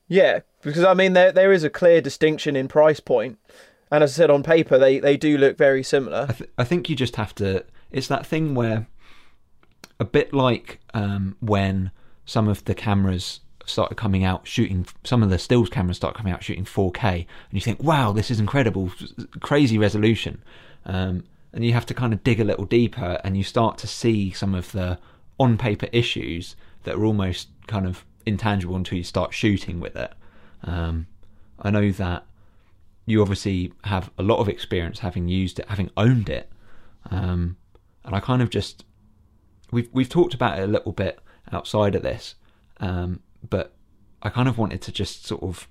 Yeah, 0.08 0.40
because 0.62 0.84
I 0.84 0.94
mean 0.94 1.12
there 1.12 1.32
there 1.32 1.52
is 1.52 1.64
a 1.64 1.70
clear 1.70 2.00
distinction 2.00 2.56
in 2.56 2.68
price 2.68 3.00
point, 3.00 3.38
and 3.90 4.02
as 4.02 4.12
I 4.12 4.14
said 4.14 4.30
on 4.30 4.42
paper, 4.42 4.78
they 4.78 4.98
they 4.98 5.16
do 5.16 5.38
look 5.38 5.56
very 5.56 5.82
similar. 5.82 6.26
I, 6.28 6.32
th- 6.32 6.50
I 6.58 6.64
think 6.64 6.88
you 6.88 6.96
just 6.96 7.16
have 7.16 7.34
to. 7.36 7.64
It's 7.90 8.08
that 8.08 8.26
thing 8.26 8.54
where, 8.54 8.88
a 9.98 10.04
bit 10.04 10.32
like 10.32 10.80
um, 10.94 11.36
when 11.40 11.92
some 12.30 12.46
of 12.46 12.64
the 12.66 12.76
cameras 12.76 13.40
started 13.66 13.96
coming 13.96 14.22
out 14.22 14.46
shooting 14.46 14.86
some 15.02 15.20
of 15.20 15.30
the 15.30 15.38
stills 15.38 15.68
cameras 15.68 15.96
start 15.96 16.14
coming 16.14 16.32
out 16.32 16.44
shooting 16.44 16.64
4K 16.64 17.12
and 17.12 17.26
you 17.50 17.60
think 17.60 17.82
wow 17.82 18.12
this 18.12 18.30
is 18.30 18.38
incredible 18.38 18.92
crazy 19.40 19.76
resolution. 19.78 20.40
Um, 20.86 21.24
and 21.52 21.64
you 21.64 21.72
have 21.72 21.86
to 21.86 21.94
kind 21.94 22.12
of 22.12 22.22
dig 22.22 22.38
a 22.38 22.44
little 22.44 22.66
deeper 22.66 23.20
and 23.24 23.36
you 23.36 23.42
start 23.42 23.78
to 23.78 23.88
see 23.88 24.30
some 24.30 24.54
of 24.54 24.70
the 24.70 24.96
on 25.40 25.58
paper 25.58 25.88
issues 25.90 26.54
that 26.84 26.94
are 26.94 27.04
almost 27.04 27.48
kind 27.66 27.84
of 27.84 28.04
intangible 28.24 28.76
until 28.76 28.98
you 28.98 29.02
start 29.02 29.34
shooting 29.34 29.80
with 29.80 29.96
it. 29.96 30.12
Um, 30.62 31.08
I 31.58 31.72
know 31.72 31.90
that 31.90 32.26
you 33.06 33.20
obviously 33.22 33.72
have 33.82 34.08
a 34.18 34.22
lot 34.22 34.38
of 34.38 34.48
experience 34.48 35.00
having 35.00 35.26
used 35.26 35.58
it 35.58 35.68
having 35.68 35.90
owned 35.96 36.28
it. 36.28 36.48
Um, 37.10 37.56
and 38.04 38.14
I 38.14 38.20
kind 38.20 38.40
of 38.40 38.50
just 38.50 38.84
we've 39.72 39.88
we've 39.92 40.08
talked 40.08 40.34
about 40.34 40.60
it 40.60 40.62
a 40.62 40.68
little 40.68 40.92
bit 40.92 41.18
outside 41.52 41.94
of 41.94 42.02
this. 42.02 42.34
Um, 42.78 43.20
but 43.48 43.72
I 44.22 44.28
kind 44.28 44.48
of 44.48 44.58
wanted 44.58 44.82
to 44.82 44.92
just 44.92 45.26
sort 45.26 45.42
of 45.42 45.68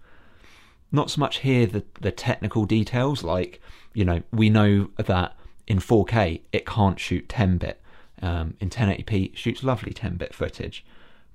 not 0.92 1.12
so 1.12 1.20
much 1.20 1.40
hear 1.40 1.66
the, 1.66 1.84
the 2.02 2.12
technical 2.12 2.66
details, 2.66 3.24
like, 3.24 3.62
you 3.94 4.06
know, 4.06 4.24
we 4.32 4.50
know 4.50 4.90
that 4.98 5.36
in 5.68 5.80
4K 5.80 6.42
it 6.52 6.66
can't 6.66 7.00
shoot 7.00 7.30
10 7.30 7.58
bit. 7.58 7.82
Um, 8.22 8.56
in 8.60 8.70
1080p, 8.70 9.36
shoots 9.36 9.64
lovely 9.64 9.94
10 9.94 10.18
bit 10.18 10.34
footage. 10.34 10.86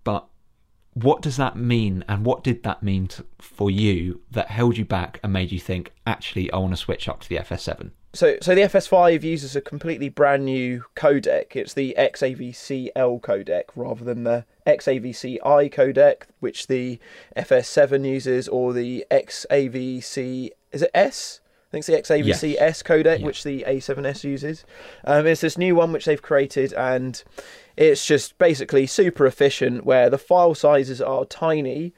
But 0.02 0.26
what 0.94 1.22
does 1.22 1.36
that 1.36 1.56
mean, 1.56 2.04
and 2.08 2.24
what 2.24 2.42
did 2.44 2.62
that 2.62 2.82
mean 2.82 3.08
to, 3.08 3.24
for 3.40 3.70
you 3.70 4.20
that 4.30 4.48
held 4.48 4.76
you 4.78 4.84
back 4.84 5.20
and 5.22 5.32
made 5.32 5.52
you 5.52 5.60
think, 5.60 5.92
actually, 6.06 6.50
I 6.52 6.58
want 6.58 6.72
to 6.72 6.76
switch 6.76 7.08
up 7.08 7.20
to 7.20 7.28
the 7.28 7.36
FS7? 7.36 7.90
So, 8.12 8.36
so 8.40 8.54
the 8.54 8.60
FS5 8.60 9.24
uses 9.24 9.56
a 9.56 9.60
completely 9.60 10.08
brand 10.08 10.44
new 10.44 10.84
codec. 10.94 11.56
It's 11.56 11.74
the 11.74 11.96
XAVC-L 11.98 13.18
codec 13.18 13.64
rather 13.74 14.04
than 14.04 14.22
the 14.22 14.44
XAVC-I 14.68 15.68
codec, 15.68 16.22
which 16.38 16.68
the 16.68 17.00
FS7 17.36 18.06
uses, 18.08 18.46
or 18.48 18.72
the 18.72 19.04
XAVC 19.10 20.50
is 20.72 20.82
it 20.82 20.90
s 20.94 21.40
I 21.72 21.80
think 21.82 21.88
it's 21.88 22.08
the 22.08 22.14
XAVC 22.14 22.54
S 22.60 22.84
codec, 22.84 23.18
Yeah. 23.18 23.26
which 23.26 23.42
the 23.42 23.64
A7S 23.66 24.22
uses. 24.22 24.64
Um, 25.04 25.26
it's 25.26 25.40
this 25.40 25.58
new 25.58 25.74
one 25.74 25.90
which 25.90 26.04
they've 26.04 26.22
created, 26.22 26.72
and 26.72 27.20
it's 27.76 28.06
just 28.06 28.38
basically 28.38 28.86
super 28.86 29.26
efficient. 29.26 29.84
Where 29.84 30.10
the 30.10 30.18
file 30.18 30.54
sizes 30.54 31.00
are 31.00 31.24
tiny, 31.24 31.92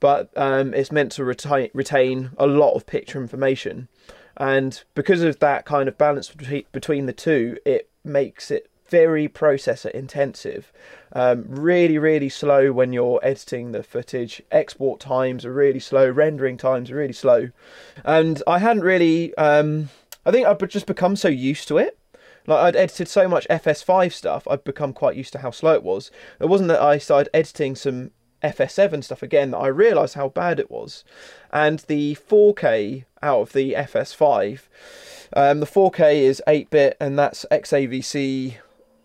but 0.00 0.30
um, 0.36 0.74
it's 0.74 0.92
meant 0.92 1.12
to 1.12 1.24
retain 1.24 1.70
retain 1.74 2.30
a 2.38 2.46
lot 2.46 2.74
of 2.74 2.86
picture 2.86 3.20
information, 3.20 3.88
and 4.36 4.82
because 4.94 5.22
of 5.22 5.38
that 5.40 5.64
kind 5.64 5.88
of 5.88 5.98
balance 5.98 6.30
between 6.30 6.64
between 6.72 7.06
the 7.06 7.12
two, 7.12 7.56
it 7.64 7.88
makes 8.04 8.50
it 8.50 8.68
very 8.92 9.26
processor 9.26 9.90
intensive. 9.92 10.70
Um, 11.14 11.44
really, 11.48 11.96
really 11.96 12.28
slow 12.28 12.72
when 12.72 12.92
you're 12.92 13.20
editing 13.22 13.72
the 13.72 13.82
footage. 13.82 14.42
Export 14.50 15.00
times 15.00 15.46
are 15.46 15.52
really 15.52 15.80
slow. 15.80 16.10
Rendering 16.10 16.58
times 16.58 16.90
are 16.90 16.96
really 16.96 17.14
slow. 17.14 17.48
And 18.04 18.42
I 18.46 18.58
hadn't 18.58 18.82
really. 18.82 19.34
Um, 19.36 19.88
I 20.26 20.30
think 20.30 20.46
I've 20.46 20.68
just 20.68 20.86
become 20.86 21.16
so 21.16 21.28
used 21.28 21.68
to 21.68 21.78
it. 21.78 21.98
Like 22.46 22.58
I'd 22.58 22.76
edited 22.76 23.08
so 23.08 23.28
much 23.28 23.46
FS5 23.48 24.12
stuff, 24.12 24.48
I'd 24.48 24.64
become 24.64 24.92
quite 24.92 25.16
used 25.16 25.32
to 25.32 25.38
how 25.38 25.50
slow 25.50 25.74
it 25.74 25.82
was. 25.82 26.10
It 26.40 26.46
wasn't 26.48 26.68
that 26.68 26.80
I 26.80 26.98
started 26.98 27.30
editing 27.34 27.76
some 27.76 28.10
FS7 28.42 29.04
stuff 29.04 29.22
again 29.22 29.52
that 29.52 29.58
I 29.58 29.68
realised 29.68 30.14
how 30.14 30.28
bad 30.28 30.58
it 30.58 30.70
was. 30.70 31.04
And 31.52 31.80
the 31.80 32.16
4K 32.16 33.04
out 33.22 33.40
of 33.40 33.52
the 33.52 33.74
FS5, 33.74 34.62
um, 35.34 35.60
the 35.60 35.66
4K 35.66 36.16
is 36.16 36.42
8-bit, 36.46 36.96
and 37.00 37.18
that's 37.18 37.46
XAVC 37.50 38.56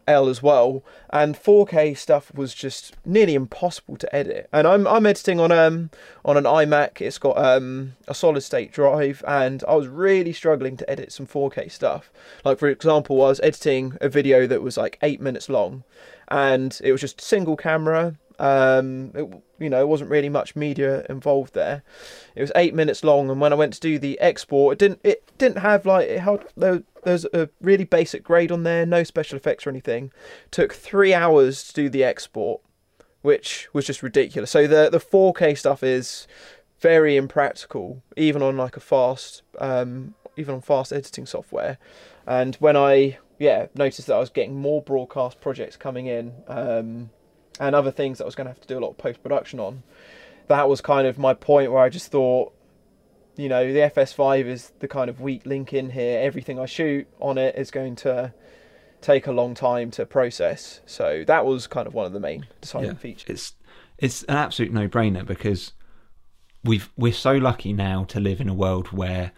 L 0.08 0.30
as 0.30 0.42
well. 0.42 0.84
And 1.10 1.36
4K 1.36 1.98
stuff 1.98 2.34
was 2.34 2.54
just 2.54 2.96
nearly 3.06 3.36
impossible 3.36 3.98
to 3.98 4.16
edit. 4.16 4.50
And 4.52 4.68
I'm 4.68 4.88
I'm 4.88 5.06
editing 5.06 5.40
on 5.40 5.52
um 5.52 5.90
on 6.24 6.38
an 6.38 6.46
iMac. 6.46 7.02
It's 7.02 7.18
got 7.18 7.38
um 7.38 7.96
a 8.08 8.14
solid 8.14 8.42
state 8.42 8.72
drive, 8.72 9.24
and 9.28 9.64
I 9.68 9.76
was 9.76 9.88
really 9.88 10.34
struggling 10.34 10.78
to 10.78 10.90
edit 10.90 11.12
some 11.12 11.28
4K 11.28 11.72
stuff. 11.72 12.12
Like 12.44 12.60
for 12.60 12.70
example, 12.70 13.24
I 13.24 13.30
was 13.30 13.40
editing 13.42 13.98
a 14.02 14.10
video 14.10 14.48
that 14.48 14.62
was 14.62 14.78
like 14.78 14.98
eight 15.02 15.22
minutes 15.22 15.50
long, 15.50 15.84
and 16.30 16.80
it 16.84 16.92
was 16.92 17.02
just 17.02 17.22
single 17.22 17.58
camera. 17.58 18.16
Um, 18.40 19.12
it, 19.16 19.44
you 19.60 19.70
know, 19.70 19.82
it 19.82 19.88
wasn't 19.88 20.12
really 20.12 20.30
much 20.30 20.56
media 20.56 21.06
involved 21.10 21.54
there. 21.54 21.84
It 22.36 22.42
was 22.42 22.52
eight 22.56 22.76
minutes 22.76 23.04
long, 23.04 23.30
and 23.30 23.42
when 23.42 23.52
I 23.52 23.56
went 23.56 23.74
to 23.74 23.80
do 23.80 23.98
the 23.98 24.20
export, 24.20 24.74
it 24.74 24.80
didn't 24.80 25.00
it 25.04 25.24
didn't 25.38 25.58
have 25.60 25.86
like 25.86 26.08
it 26.08 26.20
held 26.20 26.46
there, 26.56 26.84
there's 27.08 27.26
a 27.34 27.50
really 27.62 27.86
basic 27.86 28.24
grade 28.24 28.52
on 28.52 28.64
there, 28.64 28.86
no 28.86 29.04
special 29.04 29.38
effects 29.38 29.66
or 29.66 29.70
anything. 29.70 30.12
Took 30.52 30.74
three 30.74 31.14
hours 31.14 31.64
to 31.70 31.74
do 31.74 31.90
the 31.90 32.04
export, 32.04 32.62
which 33.22 33.70
was 33.74 33.86
just 33.86 34.04
ridiculous. 34.04 34.52
So 34.52 34.68
the 34.68 34.90
the 34.90 35.00
4K 35.00 35.58
stuff 35.58 35.84
is 35.84 36.28
very 36.80 37.16
impractical, 37.16 38.04
even 38.16 38.42
on 38.42 38.58
like 38.58 38.78
a 38.78 38.80
fast, 38.80 39.42
um, 39.60 40.16
even 40.36 40.56
on 40.56 40.62
fast 40.62 40.92
editing 40.94 41.26
software. 41.26 41.78
And 42.26 42.56
when 42.56 42.76
I 42.76 43.18
yeah 43.40 43.68
noticed 43.76 44.08
that 44.08 44.16
I 44.16 44.20
was 44.20 44.30
getting 44.30 44.60
more 44.60 44.82
broadcast 44.82 45.40
projects 45.40 45.78
coming 45.78 46.08
in, 46.08 46.34
um, 46.48 47.10
and 47.60 47.74
other 47.74 47.92
things 47.92 48.18
that 48.18 48.26
I 48.26 48.28
was 48.28 48.36
going 48.36 48.46
to 48.46 48.52
have 48.52 48.62
to 48.62 48.68
do 48.68 48.78
a 48.78 48.82
lot 48.82 48.92
of 48.92 48.98
post 48.98 49.24
production 49.24 49.60
on, 49.60 49.84
that 50.48 50.68
was 50.70 50.82
kind 50.82 51.08
of 51.08 51.18
my 51.18 51.34
point 51.34 51.72
where 51.72 51.82
I 51.82 51.90
just 51.90 52.12
thought, 52.12 52.54
you 53.38 53.50
know, 53.50 53.72
the 53.72 53.80
FS5 53.80 54.46
is 54.46 54.72
the 54.80 54.88
kind 54.88 55.10
of 55.10 55.22
weak 55.22 55.46
link 55.46 55.74
in 55.74 55.92
here. 55.92 56.20
Everything 56.20 56.60
I 56.60 56.66
shoot 56.66 57.08
on 57.20 57.38
it 57.38 57.56
is 57.56 57.72
going 57.72 57.96
to 57.98 58.34
take 59.02 59.28
a 59.28 59.32
long 59.32 59.54
time 59.54 59.92
to 59.92 60.06
process. 60.06 60.82
So 60.86 61.24
that 61.28 61.46
was 61.46 61.68
kind 61.68 61.88
of 61.88 61.94
one 61.94 62.06
of 62.06 62.14
the 62.14 62.20
main 62.20 62.48
deciding 62.62 62.96
features. 62.96 63.30
It's 63.30 63.54
it's 63.98 64.24
an 64.24 64.36
absolute 64.36 64.72
no 64.72 64.88
brainer 64.88 65.26
because 65.26 65.74
we've 66.64 66.90
we're 66.98 67.14
so 67.14 67.34
lucky 67.34 67.74
now 67.74 68.04
to 68.06 68.20
live 68.20 68.42
in 68.42 68.50
a 68.50 68.54
world 68.54 68.92
where 68.92 69.32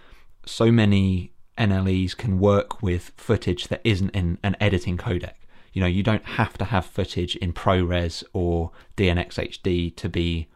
so 0.46 0.72
many 0.72 1.34
NLEs 1.58 2.16
can 2.16 2.40
work 2.40 2.82
with 2.82 3.12
footage 3.18 3.68
that 3.68 3.82
isn't 3.84 4.12
in 4.12 4.38
an 4.44 4.56
editing 4.60 4.98
codec. 4.98 5.34
You 5.74 5.82
know, 5.82 5.88
you 5.88 6.04
don't 6.04 6.26
have 6.26 6.58
to 6.58 6.66
have 6.66 6.86
footage 6.86 7.36
in 7.36 7.54
ProRes 7.54 8.24
or 8.34 8.72
DNxHD 8.98 9.96
to 9.98 10.10
be 10.10 10.48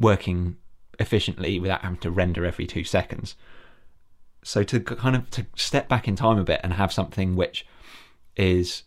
working 0.00 0.56
efficiently 0.98 1.58
without 1.58 1.82
having 1.82 1.98
to 1.98 2.10
render 2.10 2.44
every 2.44 2.66
two 2.66 2.84
seconds. 2.84 3.36
So 4.44 4.62
to 4.64 4.80
kind 4.80 5.16
of 5.16 5.30
to 5.30 5.46
step 5.56 5.88
back 5.88 6.08
in 6.08 6.16
time 6.16 6.38
a 6.38 6.44
bit 6.44 6.60
and 6.62 6.72
have 6.72 6.92
something 6.92 7.36
which 7.36 7.64
is 8.36 8.82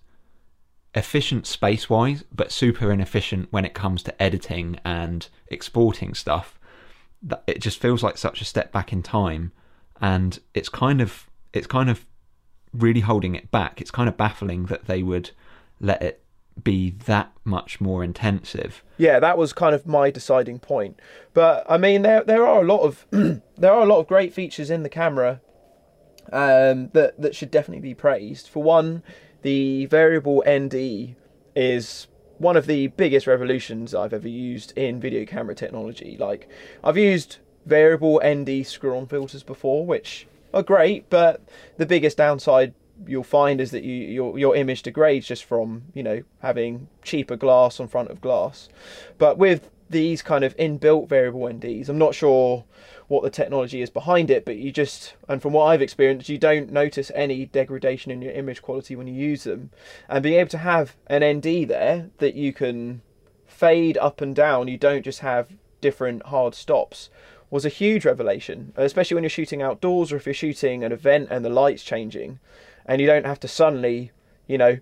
efficient 0.94 1.46
space 1.46 1.90
wise, 1.90 2.24
but 2.34 2.52
super 2.52 2.92
inefficient 2.92 3.52
when 3.52 3.66
it 3.66 3.74
comes 3.74 4.02
to 4.04 4.22
editing 4.22 4.80
and 4.84 5.28
exporting 5.48 6.14
stuff. 6.14 6.60
It 7.48 7.62
just 7.62 7.80
feels 7.80 8.04
like 8.04 8.18
such 8.18 8.42
a 8.42 8.46
step 8.46 8.72
back 8.72 8.94
in 8.94 9.04
time, 9.04 9.52
and 10.00 10.40
it's 10.54 10.70
kind 10.70 11.02
of 11.02 11.30
it's 11.54 11.68
kind 11.68 11.90
of 11.90 12.06
really 12.74 13.02
holding 13.02 13.36
it 13.36 13.52
back. 13.52 13.82
It's 13.82 13.92
kind 13.92 14.10
of 14.10 14.18
baffling 14.18 14.66
that 14.66 14.86
they 14.86 15.04
would 15.04 15.32
let 15.80 16.02
it 16.02 16.25
be 16.64 16.92
that 17.06 17.32
much 17.44 17.82
more 17.82 18.04
intensive. 18.04 18.84
Yeah, 18.98 19.20
that 19.20 19.38
was 19.38 19.54
kind 19.54 19.76
of 19.76 19.86
my 19.86 20.10
deciding 20.10 20.60
point. 20.60 21.00
But 21.34 21.66
I 21.70 21.78
mean, 21.78 22.02
there 22.02 22.24
there 22.24 22.46
are 22.46 22.62
a 22.62 22.66
lot 22.66 22.82
of 22.82 23.06
there 23.12 23.72
are 23.72 23.82
a 23.82 23.86
lot 23.86 24.00
of 24.00 24.08
great 24.08 24.34
features 24.34 24.70
in 24.70 24.84
the 24.84 24.90
camera 24.90 25.42
um, 26.32 26.90
that 26.94 27.20
that 27.22 27.36
should 27.36 27.52
definitely 27.52 27.82
be 27.82 27.94
praised. 27.94 28.48
For 28.48 28.64
one, 28.64 29.04
the 29.42 29.86
variable 29.88 30.44
ND 30.50 31.16
is 31.56 32.08
one 32.38 32.58
of 32.58 32.66
the 32.66 32.88
biggest 32.88 33.28
revolutions 33.28 33.96
I've 33.96 34.14
ever 34.14 34.28
used 34.28 34.78
in 34.78 35.00
video 35.00 35.26
camera 35.26 35.56
technology. 35.56 36.18
Like 36.20 36.50
I've 36.84 36.98
used 36.98 37.38
variable 37.66 38.22
ND 38.26 38.66
screw-on 38.66 39.08
filters 39.08 39.44
before, 39.44 39.86
which 39.86 40.28
are 40.54 40.64
great, 40.64 41.10
but 41.10 41.42
the 41.78 41.86
biggest 41.86 42.18
downside 42.18 42.74
you'll 43.08 43.24
find 43.24 43.60
is 43.60 43.72
that 43.72 43.84
you, 43.84 43.94
your 43.94 44.40
your 44.40 44.56
image 44.56 44.82
degrades 44.82 45.28
just 45.28 45.44
from 45.44 45.84
you 45.94 46.04
know 46.04 46.24
having 46.42 46.88
cheaper 47.04 47.36
glass 47.36 47.80
on 47.80 47.88
front 47.88 48.10
of 48.10 48.22
glass. 48.22 48.70
But 49.18 49.38
with 49.38 49.70
these 49.90 50.22
kind 50.22 50.44
of 50.44 50.56
inbuilt 50.58 51.08
variable 51.08 51.42
NDs, 51.42 51.90
I'm 51.90 51.98
not 51.98 52.16
sure 52.16 52.66
what 53.08 53.22
the 53.22 53.30
technology 53.30 53.82
is 53.82 53.90
behind 53.92 54.32
it, 54.32 54.46
but 54.46 54.58
you 54.58 54.72
just 54.72 55.16
and 55.28 55.42
from 55.42 55.54
what 55.54 55.66
I've 55.66 55.82
experienced, 55.82 56.30
you 56.30 56.38
don't 56.38 56.72
notice 56.72 57.12
any 57.14 57.46
degradation 57.46 58.12
in 58.12 58.22
your 58.22 58.34
image 58.34 58.62
quality 58.62 58.96
when 58.96 59.08
you 59.08 59.14
use 59.14 59.44
them. 59.44 59.72
And 60.10 60.24
being 60.24 60.40
able 60.40 60.50
to 60.50 60.58
have 60.60 60.96
an 61.08 61.24
ND 61.24 61.68
there 61.68 62.10
that 62.18 62.36
you 62.36 62.54
can 62.54 63.02
fade 63.46 63.98
up 63.98 64.22
and 64.22 64.36
down, 64.36 64.68
you 64.68 64.78
don't 64.78 65.04
just 65.04 65.20
have 65.20 65.50
different 65.82 66.26
hard 66.28 66.56
stops 66.56 67.10
was 67.52 67.64
a 67.64 67.70
huge 67.70 68.06
revelation, 68.06 68.74
especially 68.76 69.14
when 69.14 69.24
you're 69.24 69.30
shooting 69.30 69.62
outdoors 69.62 70.12
or 70.12 70.18
if 70.18 70.26
you're 70.26 70.34
shooting 70.34 70.84
an 70.84 70.92
event 70.92 71.28
and 71.30 71.46
the 71.46 71.50
light's 71.50 71.84
changing 71.84 72.40
and 72.86 73.02
you 73.02 73.08
don't 73.08 73.26
have 73.26 73.40
to 73.42 73.48
suddenly, 73.48 74.12
you 74.48 74.58
know, 74.58 74.78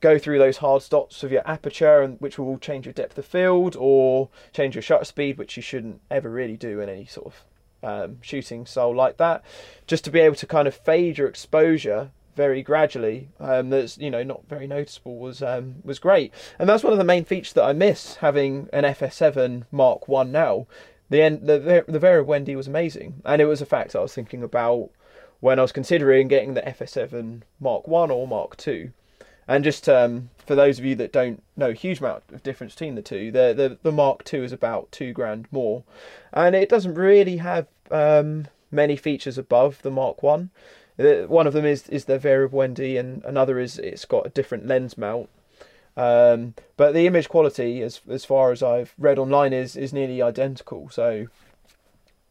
go 0.00 0.18
through 0.18 0.38
those 0.38 0.58
hard 0.58 0.82
stops 0.82 1.22
of 1.22 1.32
your 1.32 1.42
aperture 1.44 2.02
and 2.02 2.20
which 2.20 2.38
will 2.38 2.58
change 2.58 2.86
your 2.86 2.92
depth 2.92 3.18
of 3.18 3.26
field 3.26 3.76
or 3.78 4.28
change 4.52 4.74
your 4.74 4.82
shutter 4.82 5.04
speed, 5.04 5.38
which 5.38 5.56
you 5.56 5.62
shouldn't 5.62 6.00
ever 6.10 6.30
really 6.30 6.56
do 6.56 6.80
in 6.80 6.88
any 6.88 7.04
sort 7.04 7.26
of 7.26 7.44
um, 7.82 8.18
shooting 8.22 8.66
style 8.66 8.94
like 8.94 9.16
that. 9.16 9.44
Just 9.86 10.04
to 10.04 10.10
be 10.10 10.20
able 10.20 10.36
to 10.36 10.46
kind 10.46 10.68
of 10.68 10.74
fade 10.74 11.18
your 11.18 11.28
exposure 11.28 12.10
very 12.36 12.62
gradually, 12.62 13.30
um, 13.40 13.70
that's 13.70 13.98
you 13.98 14.10
know 14.10 14.22
not 14.22 14.46
very 14.48 14.68
noticeable 14.68 15.18
was 15.18 15.42
um, 15.42 15.76
was 15.82 15.98
great, 15.98 16.32
and 16.58 16.68
that's 16.68 16.84
one 16.84 16.92
of 16.92 16.98
the 16.98 17.04
main 17.04 17.24
features 17.24 17.52
that 17.54 17.64
I 17.64 17.72
miss 17.72 18.16
having 18.16 18.68
an 18.72 18.84
FS7 18.84 19.64
Mark 19.72 20.06
One 20.06 20.30
now. 20.30 20.68
The 21.10 21.22
end, 21.22 21.46
the 21.46 21.84
the 21.88 21.98
variable 21.98 22.38
ND 22.38 22.54
was 22.54 22.68
amazing, 22.68 23.22
and 23.24 23.42
it 23.42 23.46
was 23.46 23.60
a 23.60 23.66
fact 23.66 23.96
I 23.96 24.00
was 24.00 24.14
thinking 24.14 24.44
about 24.44 24.90
when 25.40 25.58
I 25.58 25.62
was 25.62 25.72
considering 25.72 26.28
getting 26.28 26.54
the 26.54 26.62
FS7 26.62 27.42
Mark 27.60 27.86
One 27.86 28.10
or 28.10 28.26
Mark 28.26 28.56
Two. 28.56 28.92
And 29.46 29.64
just 29.64 29.88
um, 29.88 30.28
for 30.46 30.54
those 30.54 30.78
of 30.78 30.84
you 30.84 30.94
that 30.96 31.12
don't 31.12 31.42
know 31.56 31.70
a 31.70 31.74
huge 31.74 32.00
amount 32.00 32.24
of 32.32 32.42
difference 32.42 32.74
between 32.74 32.96
the 32.96 33.02
two, 33.02 33.30
the 33.30 33.54
the, 33.56 33.78
the 33.82 33.92
Mark 33.92 34.24
Two 34.24 34.44
is 34.44 34.52
about 34.52 34.92
two 34.92 35.12
grand 35.12 35.48
more, 35.50 35.84
and 36.32 36.54
it 36.54 36.68
doesn't 36.68 36.94
really 36.94 37.38
have 37.38 37.66
um, 37.90 38.46
many 38.70 38.96
features 38.96 39.38
above 39.38 39.80
the 39.82 39.90
Mark 39.90 40.22
One. 40.22 40.50
Uh, 40.98 41.26
One 41.26 41.46
of 41.46 41.54
them 41.54 41.64
is 41.64 41.88
is 41.88 42.04
the 42.04 42.18
variable 42.18 42.62
ND, 42.62 42.80
and 42.80 43.24
another 43.24 43.58
is 43.58 43.78
it's 43.78 44.04
got 44.04 44.26
a 44.26 44.30
different 44.30 44.66
lens 44.66 44.98
mount. 44.98 45.30
Um, 45.96 46.54
but 46.76 46.92
the 46.92 47.06
image 47.06 47.28
quality, 47.28 47.82
as 47.82 48.02
as 48.08 48.24
far 48.24 48.52
as 48.52 48.62
I've 48.62 48.94
read 48.98 49.18
online, 49.18 49.52
is 49.52 49.76
is 49.76 49.92
nearly 49.92 50.20
identical. 50.20 50.90
So, 50.90 51.26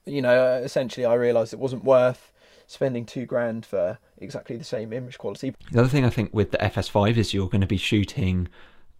you 0.06 0.22
know, 0.22 0.62
essentially, 0.64 1.06
I 1.06 1.16
realised 1.16 1.52
it 1.52 1.60
wasn't 1.60 1.84
worth 1.84 2.32
spending 2.68 3.06
two 3.06 3.26
grand 3.26 3.66
for 3.66 3.98
exactly 4.18 4.58
the 4.58 4.64
same 4.64 4.94
image 4.94 5.18
quality. 5.18 5.56
The 5.72 5.80
other 5.80 5.90
thing 5.90 6.06
I 6.06 6.10
think 6.10 6.34
with 6.34 6.52
the 6.52 6.58
FS5 6.58 7.18
is 7.18 7.34
you're 7.34 7.50
going 7.50 7.62
to 7.62 7.68
be 7.68 7.78
shooting 7.78 8.50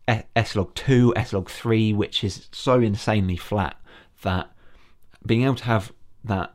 S-Log 0.08 0.74
2, 0.74 1.14
S-Log 1.16 1.50
3, 1.50 1.94
which 1.94 2.24
is 2.24 2.48
so 2.52 2.80
insanely 2.80 3.36
flat 3.36 3.80
that 4.24 4.50
being 5.26 5.44
able 5.44 5.56
to 5.56 5.66
have 5.66 5.92
that 6.24 6.54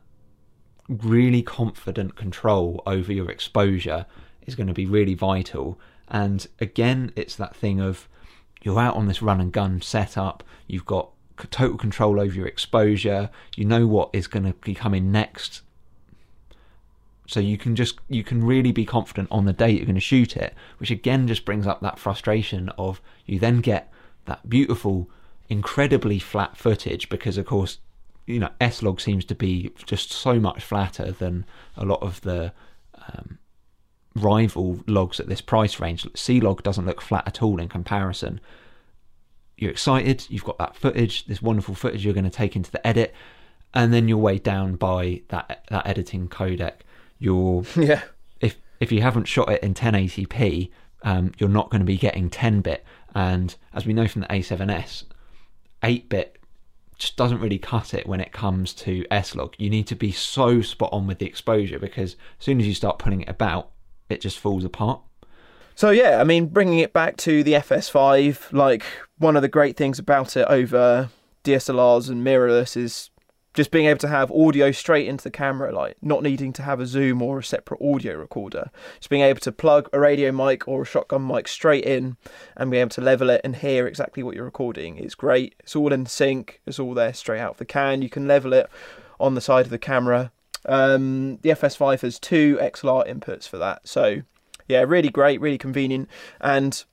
really 0.89 1.43
confident 1.43 2.15
control 2.15 2.81
over 2.85 3.13
your 3.13 3.29
exposure 3.29 4.05
is 4.45 4.55
going 4.55 4.67
to 4.67 4.73
be 4.73 4.85
really 4.85 5.13
vital. 5.13 5.79
And 6.07 6.45
again, 6.59 7.13
it's 7.15 7.35
that 7.35 7.55
thing 7.55 7.79
of 7.79 8.09
you're 8.63 8.79
out 8.79 8.95
on 8.95 9.07
this 9.07 9.21
run 9.21 9.39
and 9.39 9.51
gun 9.51 9.81
setup, 9.81 10.43
you've 10.67 10.85
got 10.85 11.11
total 11.51 11.77
control 11.77 12.19
over 12.19 12.33
your 12.33 12.47
exposure, 12.47 13.29
you 13.55 13.65
know 13.65 13.85
what 13.85 14.09
is 14.13 14.27
going 14.27 14.45
to 14.45 14.53
be 14.53 14.73
coming 14.73 15.11
next 15.11 15.61
So 17.25 17.39
you 17.39 17.57
can 17.57 17.75
just 17.75 17.99
you 18.09 18.23
can 18.23 18.43
really 18.43 18.71
be 18.71 18.85
confident 18.85 19.29
on 19.31 19.45
the 19.45 19.53
day 19.53 19.71
you're 19.71 19.85
going 19.85 19.95
to 19.95 20.01
shoot 20.01 20.35
it, 20.35 20.53
which 20.77 20.91
again 20.91 21.27
just 21.27 21.45
brings 21.45 21.65
up 21.65 21.81
that 21.81 21.99
frustration 21.99 22.69
of 22.77 23.01
you 23.25 23.39
then 23.39 23.61
get 23.61 23.91
that 24.25 24.49
beautiful, 24.49 25.09
incredibly 25.49 26.19
flat 26.19 26.57
footage 26.57 27.09
because 27.09 27.37
of 27.37 27.45
course 27.45 27.79
you 28.25 28.39
know 28.39 28.49
S 28.59 28.83
log 28.83 28.99
seems 28.99 29.25
to 29.25 29.35
be 29.35 29.71
just 29.85 30.11
so 30.11 30.39
much 30.39 30.63
flatter 30.63 31.11
than 31.11 31.45
a 31.77 31.85
lot 31.85 32.01
of 32.01 32.21
the 32.21 32.51
um, 32.95 33.39
rival 34.15 34.83
logs 34.87 35.19
at 35.19 35.27
this 35.27 35.41
price 35.41 35.79
range. 35.79 36.07
C 36.15 36.39
log 36.39 36.63
doesn't 36.63 36.85
look 36.85 37.01
flat 37.01 37.27
at 37.27 37.41
all 37.41 37.59
in 37.59 37.69
comparison. 37.69 38.39
You're 39.57 39.71
excited, 39.71 40.25
you've 40.29 40.43
got 40.43 40.57
that 40.57 40.75
footage, 40.75 41.25
this 41.25 41.41
wonderful 41.41 41.75
footage 41.75 42.03
you're 42.03 42.13
going 42.13 42.23
to 42.25 42.29
take 42.29 42.55
into 42.55 42.71
the 42.71 42.85
edit, 42.85 43.13
and 43.73 43.93
then 43.93 44.07
you're 44.07 44.17
weighed 44.17 44.43
down 44.43 44.75
by 44.75 45.21
that 45.29 45.65
that 45.69 45.87
editing 45.87 46.27
codec. 46.27 46.73
You're 47.19 47.63
yeah. 47.75 48.01
If 48.39 48.57
if 48.79 48.91
you 48.91 49.01
haven't 49.01 49.25
shot 49.25 49.51
it 49.51 49.63
in 49.63 49.73
1080p, 49.73 50.69
um, 51.03 51.31
you're 51.37 51.49
not 51.49 51.69
going 51.69 51.81
to 51.81 51.85
be 51.85 51.97
getting 51.97 52.29
10 52.29 52.61
bit. 52.61 52.85
And 53.15 53.55
as 53.73 53.85
we 53.85 53.93
know 53.93 54.07
from 54.07 54.21
the 54.21 54.27
A7S, 54.27 55.03
8 55.83 56.09
bit 56.09 56.39
just 56.97 57.17
doesn't 57.17 57.39
really 57.39 57.59
cut 57.59 57.93
it 57.93 58.07
when 58.07 58.21
it 58.21 58.31
comes 58.31 58.73
to 58.73 59.05
S 59.11 59.35
log. 59.35 59.55
You 59.57 59.69
need 59.69 59.87
to 59.87 59.95
be 59.95 60.11
so 60.11 60.61
spot 60.61 60.89
on 60.91 61.07
with 61.07 61.19
the 61.19 61.25
exposure 61.25 61.79
because 61.79 62.13
as 62.39 62.45
soon 62.45 62.59
as 62.59 62.67
you 62.67 62.73
start 62.73 62.99
putting 62.99 63.21
it 63.21 63.29
about, 63.29 63.71
it 64.09 64.21
just 64.21 64.39
falls 64.39 64.63
apart. 64.63 65.01
So 65.75 65.89
yeah, 65.89 66.19
I 66.21 66.23
mean, 66.23 66.47
bringing 66.47 66.79
it 66.79 66.93
back 66.93 67.17
to 67.17 67.43
the 67.43 67.53
FS5, 67.53 68.53
like 68.53 68.83
one 69.17 69.35
of 69.35 69.41
the 69.41 69.47
great 69.47 69.75
things 69.75 69.99
about 69.99 70.37
it 70.37 70.45
over 70.47 71.09
DSLRs 71.43 72.09
and 72.09 72.25
mirrorless 72.25 72.77
is 72.77 73.09
just 73.53 73.71
being 73.71 73.85
able 73.85 73.99
to 73.99 74.07
have 74.07 74.31
audio 74.31 74.71
straight 74.71 75.07
into 75.07 75.23
the 75.23 75.31
camera, 75.31 75.71
like 75.71 75.97
not 76.01 76.23
needing 76.23 76.53
to 76.53 76.63
have 76.63 76.79
a 76.79 76.85
zoom 76.85 77.21
or 77.21 77.39
a 77.39 77.43
separate 77.43 77.81
audio 77.81 78.15
recorder. 78.15 78.71
Just 78.99 79.09
being 79.09 79.21
able 79.21 79.39
to 79.41 79.51
plug 79.51 79.89
a 79.93 79.99
radio 79.99 80.31
mic 80.31 80.67
or 80.67 80.81
a 80.81 80.85
shotgun 80.85 81.27
mic 81.27 81.47
straight 81.47 81.83
in 81.83 82.17
and 82.57 82.71
be 82.71 82.77
able 82.77 82.89
to 82.89 83.01
level 83.01 83.29
it 83.29 83.41
and 83.43 83.57
hear 83.57 83.87
exactly 83.87 84.23
what 84.23 84.35
you're 84.35 84.45
recording 84.45 84.97
is 84.97 85.15
great. 85.15 85.55
It's 85.59 85.75
all 85.75 85.93
in 85.93 86.05
sync, 86.05 86.61
it's 86.65 86.79
all 86.79 86.93
there 86.93 87.13
straight 87.13 87.39
out 87.39 87.51
of 87.51 87.57
the 87.57 87.65
can. 87.65 88.01
You 88.01 88.09
can 88.09 88.27
level 88.27 88.53
it 88.53 88.69
on 89.19 89.35
the 89.35 89.41
side 89.41 89.65
of 89.65 89.71
the 89.71 89.77
camera. 89.77 90.31
Um, 90.65 91.37
the 91.41 91.49
FS5 91.49 92.01
has 92.01 92.19
two 92.19 92.57
XLR 92.61 93.07
inputs 93.07 93.47
for 93.47 93.57
that. 93.57 93.87
So, 93.87 94.21
yeah, 94.67 94.81
really 94.81 95.09
great, 95.09 95.41
really 95.41 95.57
convenient. 95.57 96.09
And 96.41 96.83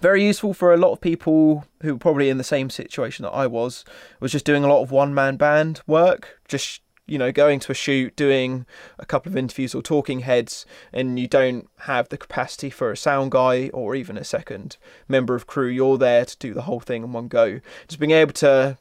very 0.00 0.24
useful 0.24 0.54
for 0.54 0.72
a 0.72 0.76
lot 0.76 0.92
of 0.92 1.00
people 1.00 1.64
who 1.82 1.94
were 1.94 1.98
probably 1.98 2.28
in 2.28 2.38
the 2.38 2.44
same 2.44 2.70
situation 2.70 3.24
that 3.24 3.30
I 3.32 3.46
was. 3.46 3.84
Was 4.20 4.32
just 4.32 4.44
doing 4.44 4.64
a 4.64 4.68
lot 4.68 4.82
of 4.82 4.90
one 4.90 5.14
man 5.14 5.36
band 5.36 5.82
work, 5.86 6.40
just 6.48 6.82
you 7.06 7.18
know 7.18 7.32
going 7.32 7.60
to 7.60 7.72
a 7.72 7.74
shoot, 7.74 8.16
doing 8.16 8.66
a 8.98 9.06
couple 9.06 9.30
of 9.30 9.36
interviews 9.36 9.74
or 9.74 9.82
talking 9.82 10.20
heads, 10.20 10.66
and 10.92 11.18
you 11.18 11.28
don't 11.28 11.68
have 11.80 12.08
the 12.08 12.18
capacity 12.18 12.70
for 12.70 12.90
a 12.90 12.96
sound 12.96 13.30
guy 13.30 13.68
or 13.74 13.94
even 13.94 14.16
a 14.16 14.24
second 14.24 14.76
member 15.08 15.34
of 15.34 15.46
crew. 15.46 15.68
You're 15.68 15.98
there 15.98 16.24
to 16.24 16.36
do 16.38 16.54
the 16.54 16.62
whole 16.62 16.80
thing 16.80 17.02
in 17.02 17.12
one 17.12 17.28
go. 17.28 17.60
Just 17.88 18.00
being 18.00 18.12
able 18.12 18.32
to 18.34 18.78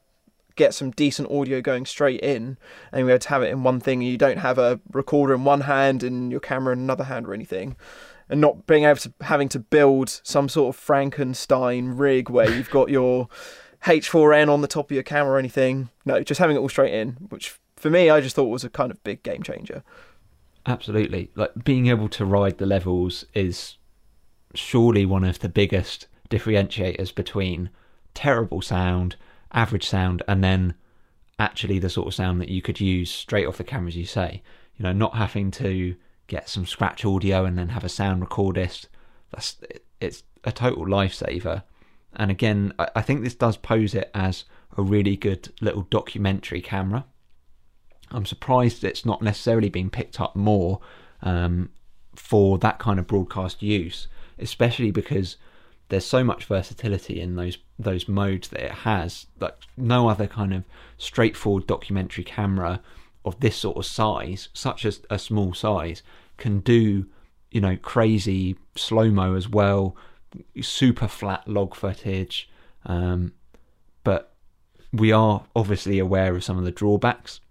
get 0.55 0.73
some 0.73 0.91
decent 0.91 1.31
audio 1.31 1.61
going 1.61 1.85
straight 1.85 2.19
in 2.19 2.57
and 2.91 3.07
be 3.07 3.13
able 3.13 3.19
to 3.19 3.29
have 3.29 3.41
it 3.41 3.49
in 3.49 3.63
one 3.63 3.79
thing 3.79 4.01
you 4.01 4.17
don't 4.17 4.39
have 4.39 4.57
a 4.57 4.77
recorder 4.91 5.33
in 5.33 5.45
one 5.45 5.61
hand 5.61 6.03
and 6.03 6.31
your 6.31 6.41
camera 6.41 6.73
in 6.73 6.79
another 6.79 7.05
hand 7.05 7.25
or 7.25 7.33
anything 7.33 7.77
and 8.29 8.39
not 8.39 8.67
being 8.67 8.83
able 8.83 8.99
to 8.99 9.13
having 9.21 9.49
to 9.49 9.59
build 9.59 10.09
some 10.23 10.47
sort 10.47 10.75
of 10.75 10.79
Frankenstein 10.79 11.89
rig 11.89 12.29
where 12.29 12.49
you've 12.49 12.69
got 12.69 12.89
your 12.89 13.27
H4n 13.83 14.49
on 14.49 14.61
the 14.61 14.67
top 14.67 14.91
of 14.91 14.95
your 14.95 15.03
camera 15.03 15.33
or 15.33 15.39
anything. 15.39 15.89
No, 16.05 16.21
just 16.21 16.39
having 16.39 16.55
it 16.55 16.59
all 16.59 16.69
straight 16.69 16.93
in, 16.93 17.13
which 17.29 17.57
for 17.75 17.89
me 17.89 18.09
I 18.09 18.21
just 18.21 18.35
thought 18.35 18.45
was 18.45 18.63
a 18.63 18.69
kind 18.69 18.91
of 18.91 19.03
big 19.03 19.23
game 19.23 19.41
changer. 19.41 19.83
Absolutely. 20.65 21.31
Like 21.35 21.51
being 21.63 21.87
able 21.87 22.09
to 22.09 22.25
ride 22.25 22.57
the 22.57 22.65
levels 22.65 23.25
is 23.33 23.77
surely 24.53 25.05
one 25.05 25.23
of 25.23 25.39
the 25.39 25.49
biggest 25.49 26.07
differentiators 26.29 27.13
between 27.13 27.69
terrible 28.13 28.61
sound, 28.61 29.15
average 29.51 29.87
sound, 29.87 30.21
and 30.27 30.43
then 30.43 30.75
actually 31.39 31.79
the 31.79 31.89
sort 31.89 32.07
of 32.07 32.13
sound 32.13 32.41
that 32.41 32.49
you 32.49 32.61
could 32.61 32.79
use 32.79 33.09
straight 33.09 33.47
off 33.47 33.57
the 33.57 33.63
camera, 33.63 33.87
as 33.87 33.95
you 33.95 34.05
say. 34.05 34.43
You 34.77 34.83
know, 34.83 34.93
not 34.93 35.15
having 35.15 35.51
to 35.51 35.95
get 36.29 36.47
some 36.47 36.65
scratch 36.65 37.03
audio 37.03 37.43
and 37.43 37.57
then 37.57 37.69
have 37.69 37.83
a 37.83 37.89
sound 37.89 38.25
recordist. 38.25 38.85
That's 39.31 39.57
it's 39.99 40.23
a 40.43 40.51
total 40.51 40.85
lifesaver. 40.85 41.63
And 42.13 42.31
again, 42.31 42.73
I 42.95 43.01
think 43.01 43.23
this 43.23 43.35
does 43.35 43.57
pose 43.57 43.93
it 43.93 44.09
as 44.15 44.45
a 44.77 44.81
really 44.81 45.15
good 45.15 45.53
little 45.61 45.83
documentary 45.83 46.61
camera. 46.61 47.05
I'm 48.11 48.25
surprised 48.25 48.83
it's 48.83 49.05
not 49.05 49.21
necessarily 49.21 49.69
being 49.69 49.89
picked 49.89 50.19
up 50.19 50.35
more 50.35 50.79
um, 51.21 51.69
for 52.15 52.57
that 52.59 52.79
kind 52.79 52.99
of 52.99 53.05
broadcast 53.05 53.61
use, 53.61 54.07
especially 54.39 54.89
because 54.89 55.37
there's 55.89 56.05
so 56.05 56.23
much 56.23 56.45
versatility 56.45 57.19
in 57.19 57.35
those 57.35 57.57
those 57.77 58.07
modes 58.07 58.47
that 58.49 58.63
it 58.63 58.71
has. 58.71 59.27
Like 59.39 59.55
no 59.77 60.07
other 60.07 60.27
kind 60.27 60.53
of 60.53 60.63
straightforward 60.97 61.67
documentary 61.67 62.23
camera 62.23 62.81
of 63.25 63.39
this 63.39 63.55
sort 63.55 63.77
of 63.77 63.85
size, 63.85 64.49
such 64.53 64.85
as 64.85 65.01
a 65.09 65.19
small 65.19 65.53
size, 65.53 66.03
can 66.37 66.59
do, 66.59 67.05
you 67.51 67.61
know, 67.61 67.77
crazy 67.77 68.57
slow 68.75 69.09
mo 69.09 69.35
as 69.35 69.49
well, 69.49 69.95
super 70.61 71.07
flat 71.07 71.47
log 71.47 71.75
footage. 71.75 72.49
Um, 72.85 73.33
but 74.03 74.33
we 74.93 75.11
are 75.11 75.43
obviously 75.55 75.99
aware 75.99 76.35
of 76.35 76.43
some 76.43 76.57
of 76.57 76.63
the 76.63 76.71
drawbacks, 76.71 77.41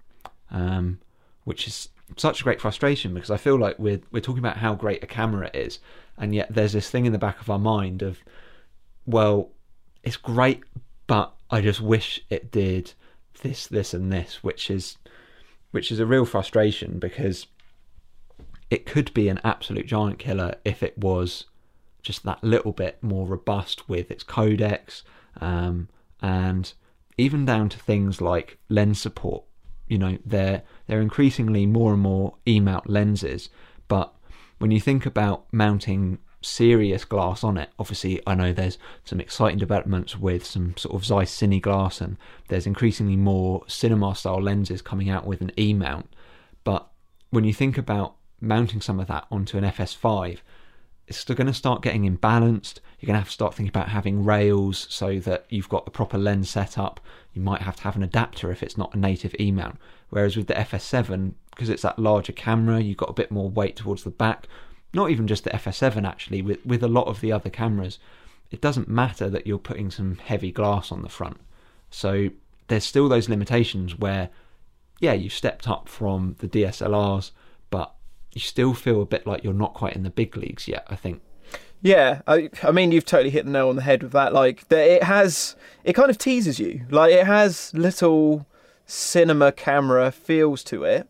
um, 0.51 0.99
which 1.45 1.67
is 1.67 1.91
such 2.17 2.41
a 2.41 2.45
great 2.45 2.61
frustration 2.61 3.13
because 3.13 3.31
I 3.31 3.37
feel 3.37 3.59
like 3.59 3.79
we're 3.79 4.01
we're 4.11 4.21
talking 4.21 4.39
about 4.39 4.57
how 4.57 4.75
great 4.75 5.03
a 5.03 5.07
camera 5.07 5.51
is, 5.53 5.79
and 6.17 6.35
yet 6.35 6.53
there's 6.53 6.73
this 6.73 6.91
thing 6.91 7.07
in 7.07 7.13
the 7.13 7.19
back 7.19 7.41
of 7.41 7.51
our 7.51 7.59
mind 7.59 8.03
of, 8.03 8.19
well, 9.07 9.51
it's 10.03 10.17
great, 10.17 10.63
but 11.07 11.35
I 11.51 11.61
just 11.61 11.81
wish 11.81 12.21
it 12.31 12.51
did 12.51 12.93
this, 13.43 13.67
this, 13.67 13.95
and 13.95 14.13
this, 14.13 14.43
which 14.43 14.71
is 14.71 14.97
which 15.71 15.93
is 15.93 15.99
a 15.99 16.07
real 16.07 16.25
frustration 16.25 16.99
because 16.99 17.47
it 18.71 18.87
could 18.87 19.13
be 19.15 19.29
an 19.29 19.41
absolute 19.45 19.87
giant 19.87 20.19
killer 20.19 20.55
if 20.65 20.83
it 20.83 20.97
was 20.99 21.45
just 22.03 22.25
that 22.25 22.43
little 22.43 22.73
bit 22.73 23.03
more 23.03 23.27
robust 23.27 23.89
with 23.89 24.11
its 24.11 24.25
codecs 24.25 25.03
um, 25.41 25.89
and 26.23 26.73
even 27.17 27.45
down 27.45 27.69
to 27.69 27.79
things 27.79 28.21
like 28.21 28.59
lens 28.69 29.01
support. 29.01 29.45
You 29.89 29.99
know, 29.99 30.19
they're 30.25 30.63
they're 30.87 31.01
increasingly 31.01 31.67
more 31.67 31.95
and 31.95 32.03
more 32.03 32.35
E-mount 32.47 32.89
lenses, 32.89 33.49
but 33.89 34.15
when 34.59 34.71
you 34.71 34.81
think 34.81 35.07
about 35.07 35.47
mounting 35.53 36.19
serious 36.41 37.05
glass 37.05 37.43
on 37.43 37.57
it, 37.57 37.71
obviously 37.79 38.21
I 38.27 38.35
know 38.35 38.53
there's 38.53 38.79
some 39.05 39.21
exciting 39.21 39.59
developments 39.59 40.17
with 40.17 40.45
some 40.45 40.77
sort 40.77 40.95
of 40.95 41.05
Zeiss 41.05 41.37
Cine 41.37 41.61
glass, 41.61 42.01
and 42.01 42.17
there's 42.49 42.67
increasingly 42.67 43.17
more 43.17 43.65
cinema 43.67 44.15
style 44.15 44.43
lenses 44.43 44.83
coming 44.83 45.11
out 45.11 45.27
with 45.27 45.41
an 45.41 45.53
E-mount. 45.59 46.09
But 46.65 46.89
when 47.31 47.45
you 47.45 47.53
think 47.53 47.79
about 47.79 48.15
mounting 48.41 48.81
some 48.81 49.01
of 49.01 49.09
that 49.09 49.27
onto 49.31 49.59
an 49.59 49.65
FS5, 49.65 50.39
it's 51.09 51.19
still 51.19 51.37
going 51.37 51.47
to 51.47 51.55
start 51.55 51.83
getting 51.83 52.05
imbalanced. 52.05 52.81
You're 53.01 53.07
going 53.07 53.15
to 53.15 53.21
have 53.21 53.29
to 53.29 53.33
start 53.33 53.55
thinking 53.55 53.71
about 53.71 53.89
having 53.89 54.25
rails 54.25 54.87
so 54.91 55.19
that 55.21 55.47
you've 55.49 55.69
got 55.69 55.87
the 55.87 55.91
proper 55.91 56.19
lens 56.19 56.51
set 56.51 56.77
up. 56.77 57.01
You 57.33 57.41
might 57.41 57.63
have 57.63 57.77
to 57.77 57.83
have 57.85 57.97
an 57.97 58.03
adapter 58.03 58.51
if 58.51 58.63
it's 58.63 58.77
not 58.77 58.95
a 58.95 58.99
native 58.99 59.35
E 59.41 59.51
mount. 59.51 59.79
Whereas 60.11 60.37
with 60.37 60.49
the 60.49 60.55
FS7, 60.55 61.33
because 61.51 61.71
it's 61.71 61.83
that 61.83 61.99
larger 61.99 62.33
camera, 62.33 62.81
you've 62.81 62.99
got 62.99 63.11
a 63.11 63.15
bit 63.15 63.31
more 63.31 63.49
weight 63.49 63.77
towards 63.77 64.05
the 64.05 64.11
back. 64.11 64.49
Not 64.95 65.11
even 65.11 65.27
just 65.27 65.45
the 65.45 65.51
FS7 65.51 66.07
actually, 66.07 66.43
with, 66.43 66.65
with 66.65 66.83
a 66.83 66.89
lot 66.89 67.07
of 67.07 67.21
the 67.21 67.33
other 67.33 67.51
cameras, 67.51 67.99
it 68.51 68.61
doesn't 68.61 68.89
matter 68.89 69.29
that 69.29 69.47
you're 69.47 69.59
putting 69.59 69.91
some 69.91 70.17
heavy 70.17 70.51
glass 70.51 70.91
on 70.91 71.03
the 71.03 71.09
front. 71.09 71.39
So 71.91 72.31
there's 72.69 72.85
still 72.85 73.09
those 73.09 73.29
limitations 73.29 73.99
where, 73.99 74.31
yeah, 75.01 75.13
you've 75.13 75.33
stepped 75.33 75.69
up 75.69 75.89
from 75.89 76.37
the 76.39 76.49
DSLRs, 76.49 77.33
but 77.71 77.95
you 78.33 78.41
still 78.41 78.75
feel 78.75 79.03
a 79.03 79.07
bit 79.07 79.27
like 79.27 79.45
you're 79.45 79.53
not 79.53 79.75
quite 79.75 79.95
in 79.95 80.03
the 80.03 80.11
big 80.11 80.37
leagues 80.37 80.69
yet. 80.69 80.87
I 80.89 80.97
think. 80.97 81.21
Yeah, 81.81 82.23
I, 82.27 82.51
I 82.63 82.73
mean, 82.73 82.91
you've 82.91 83.05
totally 83.05 83.31
hit 83.31 83.45
the 83.45 83.53
nail 83.53 83.69
on 83.69 83.77
the 83.77 83.83
head 83.83 84.03
with 84.03 84.13
that. 84.13 84.33
Like, 84.33 84.65
it 84.71 85.05
has, 85.05 85.55
it 85.85 85.93
kind 85.93 86.11
of 86.11 86.19
teases 86.19 86.59
you. 86.59 86.87
Like, 86.91 87.13
it 87.13 87.27
has 87.27 87.73
little 87.73 88.47
cinema 88.85 89.53
camera 89.53 90.11
feels 90.11 90.65
to 90.65 90.83
it, 90.83 91.09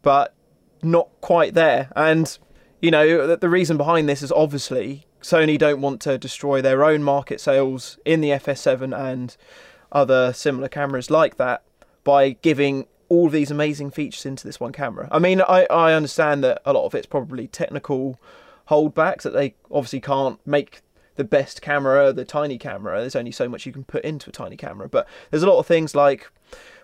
but 0.00 0.34
not 0.82 1.08
quite 1.20 1.52
there. 1.52 1.90
And, 1.94 2.38
you 2.82 2.90
know, 2.90 3.36
the 3.36 3.48
reason 3.48 3.76
behind 3.76 4.08
this 4.08 4.22
is 4.22 4.32
obviously 4.32 5.06
Sony 5.22 5.56
don't 5.56 5.80
want 5.80 6.00
to 6.02 6.18
destroy 6.18 6.60
their 6.60 6.84
own 6.84 7.02
market 7.02 7.40
sales 7.40 7.96
in 8.04 8.20
the 8.20 8.30
FS7 8.30 8.94
and 8.94 9.36
other 9.92 10.32
similar 10.32 10.68
cameras 10.68 11.10
like 11.10 11.36
that 11.36 11.62
by 12.02 12.30
giving 12.30 12.86
all 13.08 13.28
these 13.28 13.50
amazing 13.50 13.92
features 13.92 14.26
into 14.26 14.46
this 14.46 14.58
one 14.58 14.72
camera. 14.72 15.08
I 15.12 15.20
mean, 15.20 15.40
I, 15.42 15.66
I 15.70 15.92
understand 15.92 16.42
that 16.42 16.60
a 16.64 16.72
lot 16.72 16.84
of 16.84 16.94
it's 16.94 17.06
probably 17.06 17.46
technical 17.46 18.20
holdbacks 18.68 19.22
that 19.22 19.32
they 19.32 19.54
obviously 19.70 20.00
can't 20.00 20.44
make 20.44 20.80
the 21.16 21.24
best 21.24 21.62
camera, 21.62 22.12
the 22.12 22.24
tiny 22.24 22.58
camera. 22.58 23.00
There's 23.00 23.14
only 23.14 23.30
so 23.30 23.48
much 23.48 23.64
you 23.64 23.72
can 23.72 23.84
put 23.84 24.02
into 24.02 24.30
a 24.30 24.32
tiny 24.32 24.56
camera, 24.56 24.88
but 24.88 25.06
there's 25.30 25.42
a 25.42 25.48
lot 25.48 25.58
of 25.58 25.66
things 25.66 25.94
like 25.94 26.30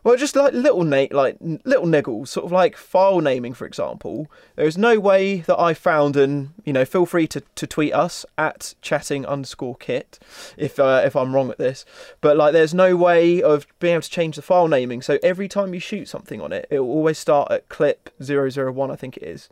Well, 0.04 0.16
just 0.16 0.36
like 0.36 0.52
little 0.52 0.84
na- 0.84 1.06
like 1.10 1.36
little 1.40 1.86
niggles, 1.86 2.28
sort 2.28 2.46
of 2.46 2.52
like 2.52 2.76
file 2.76 3.20
naming, 3.20 3.54
for 3.54 3.66
example. 3.66 4.30
There 4.56 4.66
is 4.66 4.78
no 4.78 4.98
way 4.98 5.38
that 5.40 5.58
I 5.58 5.74
found, 5.74 6.16
and 6.16 6.50
you 6.64 6.72
know, 6.72 6.84
feel 6.84 7.06
free 7.06 7.26
to, 7.28 7.42
to 7.56 7.66
tweet 7.66 7.92
us 7.92 8.24
at 8.36 8.74
chatting 8.80 9.26
underscore 9.26 9.76
kit 9.76 10.18
if 10.56 10.78
uh, 10.78 11.02
if 11.04 11.16
I'm 11.16 11.34
wrong 11.34 11.50
at 11.50 11.58
this. 11.58 11.84
But 12.20 12.36
like, 12.36 12.52
there's 12.52 12.74
no 12.74 12.96
way 12.96 13.42
of 13.42 13.66
being 13.80 13.94
able 13.94 14.02
to 14.02 14.10
change 14.10 14.36
the 14.36 14.42
file 14.42 14.68
naming. 14.68 15.02
So 15.02 15.18
every 15.22 15.48
time 15.48 15.74
you 15.74 15.80
shoot 15.80 16.08
something 16.08 16.40
on 16.40 16.52
it, 16.52 16.66
it 16.70 16.80
will 16.80 16.90
always 16.90 17.18
start 17.18 17.50
at 17.50 17.68
clip 17.68 18.10
001, 18.20 18.90
I 18.90 18.96
think 18.96 19.16
it 19.16 19.24
is. 19.24 19.48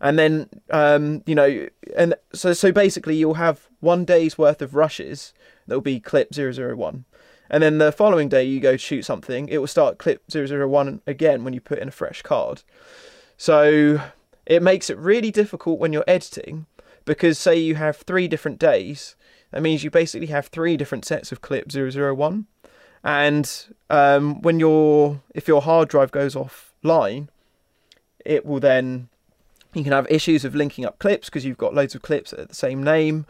And 0.00 0.18
then, 0.18 0.48
um, 0.70 1.22
you 1.26 1.34
know, 1.34 1.68
and 1.96 2.14
so 2.32 2.52
so 2.52 2.70
basically, 2.72 3.16
you'll 3.16 3.34
have 3.34 3.68
one 3.80 4.04
day's 4.04 4.38
worth 4.38 4.62
of 4.62 4.74
rushes 4.74 5.32
that 5.66 5.74
will 5.74 5.80
be 5.80 6.00
clip 6.00 6.32
001 6.32 7.04
and 7.50 7.62
then 7.62 7.78
the 7.78 7.92
following 7.92 8.28
day 8.28 8.44
you 8.44 8.60
go 8.60 8.76
shoot 8.76 9.04
something, 9.04 9.48
it 9.48 9.58
will 9.58 9.66
start 9.66 9.98
clip 9.98 10.22
001 10.30 11.00
again 11.06 11.44
when 11.44 11.52
you 11.52 11.60
put 11.60 11.78
in 11.78 11.88
a 11.88 11.92
fresh 11.92 12.22
card. 12.22 12.62
So 13.36 14.00
it 14.46 14.62
makes 14.62 14.90
it 14.90 14.98
really 14.98 15.30
difficult 15.30 15.78
when 15.78 15.92
you're 15.92 16.04
editing 16.06 16.66
because 17.04 17.38
say 17.38 17.56
you 17.56 17.76
have 17.76 17.96
three 17.96 18.28
different 18.28 18.58
days, 18.58 19.16
that 19.50 19.62
means 19.62 19.82
you 19.82 19.90
basically 19.90 20.26
have 20.26 20.48
three 20.48 20.76
different 20.76 21.04
sets 21.04 21.32
of 21.32 21.40
clip 21.40 21.70
001. 21.70 22.46
And 23.04 23.66
um, 23.88 24.42
when 24.42 24.60
your 24.60 25.22
if 25.34 25.48
your 25.48 25.62
hard 25.62 25.88
drive 25.88 26.10
goes 26.10 26.34
offline, 26.34 27.28
it 28.24 28.44
will 28.44 28.60
then 28.60 29.08
you 29.72 29.84
can 29.84 29.92
have 29.92 30.06
issues 30.10 30.44
of 30.44 30.54
linking 30.54 30.84
up 30.84 30.98
clips 30.98 31.28
because 31.28 31.44
you've 31.44 31.58
got 31.58 31.74
loads 31.74 31.94
of 31.94 32.02
clips 32.02 32.32
at 32.32 32.48
the 32.48 32.54
same 32.54 32.82
name. 32.82 33.26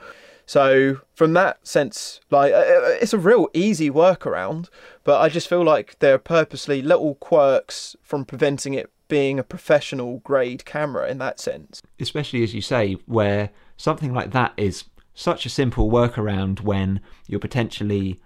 So 0.49 1.03
from 1.15 1.35
that 1.35 1.67
sense, 1.67 2.21
like 2.31 2.55
uh, 2.55 2.57
uh, 2.57 2.97
it's 3.03 3.13
a 3.13 3.19
real 3.19 3.49
easy 3.53 3.91
workaround, 3.91 4.71
but 5.05 5.21
I 5.21 5.29
just 5.29 5.47
feel 5.47 5.63
like 5.63 5.99
there 5.99 6.15
are 6.15 6.19
purposely 6.19 6.81
little 6.81 7.17
quirks 7.17 7.97
from 8.03 8.25
preventing 8.25 8.73
it 8.73 8.91
being 9.09 9.39
a 9.39 9.43
professional 9.43 10.21
grade 10.21 10.65
camera 10.65 11.07
in 11.07 11.19
that 11.19 11.39
sense. 11.39 11.83
Especially 12.01 12.43
as 12.43 12.55
you 12.55 12.63
say, 12.63 12.95
where 13.05 13.51
something 13.77 14.15
like 14.15 14.31
that 14.31 14.55
is 14.57 14.85
such 15.13 15.45
a 15.45 15.51
simple 15.51 15.91
workaround 15.91 16.63
when 16.63 17.01
you're 17.27 17.41
potentially 17.41 18.19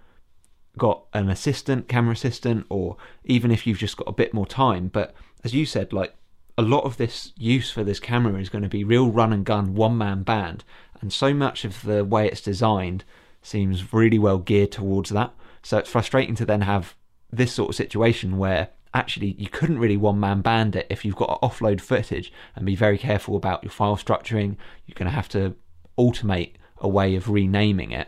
got 0.77 1.03
an 1.11 1.29
assistant, 1.29 1.89
camera 1.89 2.13
assistant, 2.13 2.65
or 2.69 2.95
even 3.25 3.51
if 3.51 3.67
you've 3.67 3.79
just 3.79 3.97
got 3.97 4.07
a 4.07 4.13
bit 4.13 4.33
more 4.33 4.47
time. 4.47 4.87
But 4.87 5.13
as 5.43 5.53
you 5.53 5.65
said, 5.65 5.91
like 5.91 6.15
a 6.57 6.61
lot 6.61 6.85
of 6.85 6.95
this 6.95 7.33
use 7.37 7.69
for 7.69 7.83
this 7.83 7.99
camera 7.99 8.39
is 8.39 8.47
going 8.47 8.63
to 8.63 8.69
be 8.69 8.85
real 8.85 9.11
run 9.11 9.33
and 9.33 9.43
gun, 9.43 9.73
one 9.73 9.97
man 9.97 10.23
band 10.23 10.63
and 11.03 11.11
so 11.11 11.33
much 11.33 11.65
of 11.65 11.81
the 11.81 12.05
way 12.05 12.27
it's 12.27 12.39
designed 12.39 13.03
seems 13.41 13.91
really 13.91 14.17
well 14.17 14.37
geared 14.37 14.71
towards 14.71 15.09
that. 15.09 15.33
So 15.61 15.77
it's 15.77 15.89
frustrating 15.89 16.33
to 16.35 16.45
then 16.45 16.61
have 16.61 16.95
this 17.29 17.51
sort 17.51 17.71
of 17.71 17.75
situation 17.75 18.37
where 18.37 18.69
actually 18.93 19.35
you 19.37 19.49
couldn't 19.49 19.79
really 19.79 19.97
one 19.97 20.17
man 20.17 20.39
band 20.39 20.77
it 20.77 20.87
if 20.89 21.03
you've 21.03 21.17
got 21.17 21.25
to 21.41 21.45
offload 21.45 21.81
footage 21.81 22.31
and 22.55 22.65
be 22.65 22.77
very 22.77 22.97
careful 22.97 23.35
about 23.35 23.65
your 23.65 23.69
file 23.69 23.97
structuring. 23.97 24.55
You're 24.85 24.95
going 24.95 25.09
to 25.09 25.15
have 25.15 25.27
to 25.29 25.55
automate 25.99 26.53
a 26.77 26.87
way 26.87 27.17
of 27.17 27.29
renaming 27.29 27.91
it, 27.91 28.07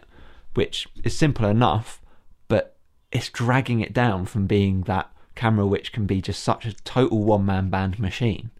which 0.53 0.87
is 1.03 1.17
simple 1.17 1.49
enough, 1.49 2.01
but 2.47 2.77
it's 3.11 3.27
dragging 3.27 3.81
it 3.81 3.91
down 3.91 4.25
from 4.25 4.47
being 4.47 4.83
that 4.83 5.11
camera 5.35 5.67
which 5.67 5.91
can 5.91 6.05
be 6.05 6.21
just 6.21 6.41
such 6.41 6.65
a 6.65 6.71
total 6.71 7.25
one 7.25 7.45
man 7.45 7.69
band 7.69 7.99
machine 7.99 8.51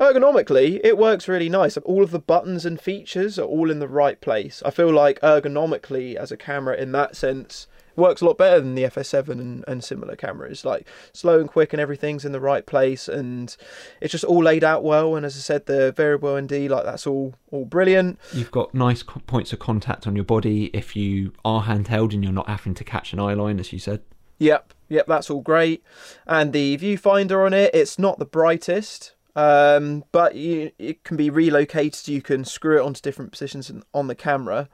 ergonomically 0.00 0.80
it 0.84 0.98
works 0.98 1.28
really 1.28 1.48
nice. 1.48 1.76
All 1.78 2.02
of 2.02 2.10
the 2.10 2.18
buttons 2.18 2.64
and 2.64 2.80
features 2.80 3.38
are 3.38 3.46
all 3.46 3.70
in 3.70 3.78
the 3.78 3.88
right 3.88 4.20
place. 4.20 4.62
I 4.64 4.70
feel 4.70 4.92
like 4.92 5.20
ergonomically 5.20 6.16
as 6.16 6.30
a 6.30 6.36
camera 6.36 6.76
in 6.76 6.92
that 6.92 7.16
sense 7.16 7.66
works 7.96 8.20
a 8.20 8.26
lot 8.26 8.36
better 8.36 8.60
than 8.60 8.74
the 8.74 8.82
fs7 8.82 9.28
and, 9.30 9.64
and 9.66 9.82
similar 9.82 10.16
cameras. 10.16 10.64
Like 10.64 10.86
slow 11.12 11.40
and 11.40 11.48
quick 11.48 11.72
and 11.72 11.80
everything's 11.80 12.24
in 12.24 12.32
the 12.32 12.40
right 12.40 12.66
place 12.66 13.08
and 13.08 13.56
it's 14.00 14.12
just 14.12 14.24
all 14.24 14.42
laid 14.42 14.62
out 14.62 14.84
well. 14.84 15.16
And 15.16 15.24
as 15.24 15.36
i 15.36 15.40
said 15.40 15.66
the 15.66 15.92
variable 15.92 16.36
nd 16.36 16.70
like 16.70 16.84
that's 16.84 17.06
all 17.06 17.34
all 17.50 17.64
brilliant. 17.64 18.18
You've 18.32 18.50
got 18.50 18.74
nice 18.74 19.02
points 19.02 19.52
of 19.52 19.58
contact 19.58 20.06
on 20.06 20.14
your 20.14 20.24
body 20.24 20.66
if 20.74 20.94
you 20.94 21.32
are 21.44 21.64
handheld 21.64 22.12
and 22.12 22.22
you're 22.22 22.32
not 22.32 22.48
having 22.48 22.74
to 22.74 22.84
catch 22.84 23.12
an 23.12 23.20
eye 23.20 23.34
line 23.34 23.58
as 23.58 23.72
you 23.72 23.78
said. 23.78 24.02
Yep 24.38 24.74
yep 24.88 25.06
that's 25.06 25.30
all 25.30 25.40
great. 25.40 25.82
And 26.26 26.52
the 26.52 26.76
viewfinder 26.76 27.44
on 27.44 27.54
it 27.54 27.70
it's 27.74 27.98
not 27.98 28.18
the 28.18 28.26
brightest 28.26 29.12
um, 29.36 30.02
but 30.10 30.34
you, 30.34 30.72
it 30.78 31.04
can 31.04 31.16
be 31.16 31.30
relocated. 31.30 32.08
You 32.08 32.22
can 32.22 32.44
screw 32.44 32.78
it 32.78 32.84
onto 32.84 33.00
different 33.00 33.30
positions 33.30 33.70
on 33.94 34.08
the 34.08 34.14
camera. 34.14 34.68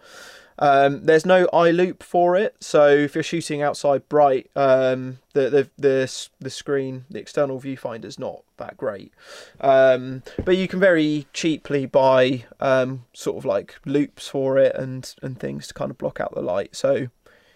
Um, 0.58 1.04
there's 1.04 1.26
no 1.26 1.48
eye 1.52 1.72
loupe 1.72 2.02
for 2.02 2.36
it, 2.36 2.56
so 2.60 2.86
if 2.86 3.16
you're 3.16 3.24
shooting 3.24 3.62
outside 3.62 4.08
bright, 4.08 4.50
um, 4.54 5.18
the, 5.32 5.50
the 5.50 5.70
the 5.76 6.28
the 6.38 6.50
screen, 6.50 7.04
the 7.10 7.18
external 7.18 7.60
viewfinder 7.60 8.04
is 8.04 8.18
not 8.18 8.42
that 8.58 8.76
great. 8.76 9.12
Um, 9.60 10.22
but 10.44 10.56
you 10.56 10.68
can 10.68 10.78
very 10.78 11.26
cheaply 11.32 11.86
buy 11.86 12.44
um, 12.60 13.06
sort 13.12 13.38
of 13.38 13.44
like 13.44 13.74
loupes 13.84 14.28
for 14.28 14.58
it 14.58 14.76
and 14.76 15.12
and 15.22 15.40
things 15.40 15.66
to 15.68 15.74
kind 15.74 15.90
of 15.90 15.98
block 15.98 16.20
out 16.20 16.34
the 16.34 16.42
light. 16.42 16.76
So 16.76 17.08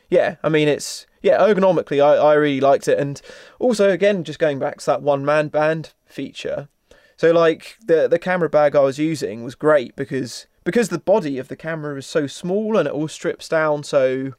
yeah, 0.08 0.36
I 0.42 0.48
mean 0.48 0.66
it's 0.66 1.06
yeah 1.22 1.38
ergonomically 1.38 2.02
I, 2.02 2.16
I 2.16 2.34
really 2.34 2.60
liked 2.60 2.88
it, 2.88 2.98
and 2.98 3.20
also 3.60 3.90
again 3.90 4.24
just 4.24 4.40
going 4.40 4.58
back 4.58 4.78
to 4.78 4.86
that 4.86 5.02
one 5.02 5.24
man 5.24 5.48
band 5.48 5.92
feature. 6.06 6.68
So 7.16 7.32
like 7.32 7.76
the 7.84 8.08
the 8.08 8.18
camera 8.18 8.48
bag 8.48 8.76
I 8.76 8.80
was 8.80 8.98
using 8.98 9.42
was 9.42 9.54
great 9.54 9.96
because 9.96 10.46
because 10.64 10.88
the 10.88 10.98
body 10.98 11.38
of 11.38 11.48
the 11.48 11.56
camera 11.56 11.96
is 11.96 12.06
so 12.06 12.26
small 12.26 12.76
and 12.76 12.88
it 12.88 12.94
all 12.94 13.08
strips 13.08 13.48
down 13.48 13.84
so 13.84 14.32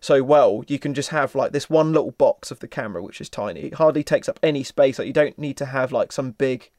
so 0.00 0.22
well. 0.22 0.64
You 0.68 0.78
can 0.78 0.94
just 0.94 1.08
have 1.10 1.34
like 1.34 1.52
this 1.52 1.70
one 1.70 1.92
little 1.92 2.12
box 2.12 2.50
of 2.50 2.60
the 2.60 2.68
camera 2.68 3.02
which 3.02 3.20
is 3.20 3.28
tiny. 3.28 3.60
It 3.60 3.74
hardly 3.74 4.04
takes 4.04 4.28
up 4.28 4.38
any 4.42 4.62
space. 4.62 4.98
Like 4.98 5.06
you 5.06 5.12
don't 5.12 5.38
need 5.38 5.56
to 5.58 5.66
have 5.66 5.90
like 5.92 6.12
some 6.12 6.32
big 6.32 6.70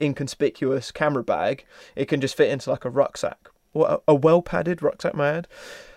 inconspicuous 0.00 0.90
camera 0.90 1.22
bag. 1.22 1.64
It 1.94 2.06
can 2.06 2.20
just 2.20 2.36
fit 2.36 2.50
into 2.50 2.70
like 2.70 2.84
a 2.84 2.90
rucksack. 2.90 3.48
Or 3.74 4.00
a 4.08 4.14
well 4.14 4.40
padded 4.40 4.82
rucksack 4.82 5.14
mad 5.14 5.46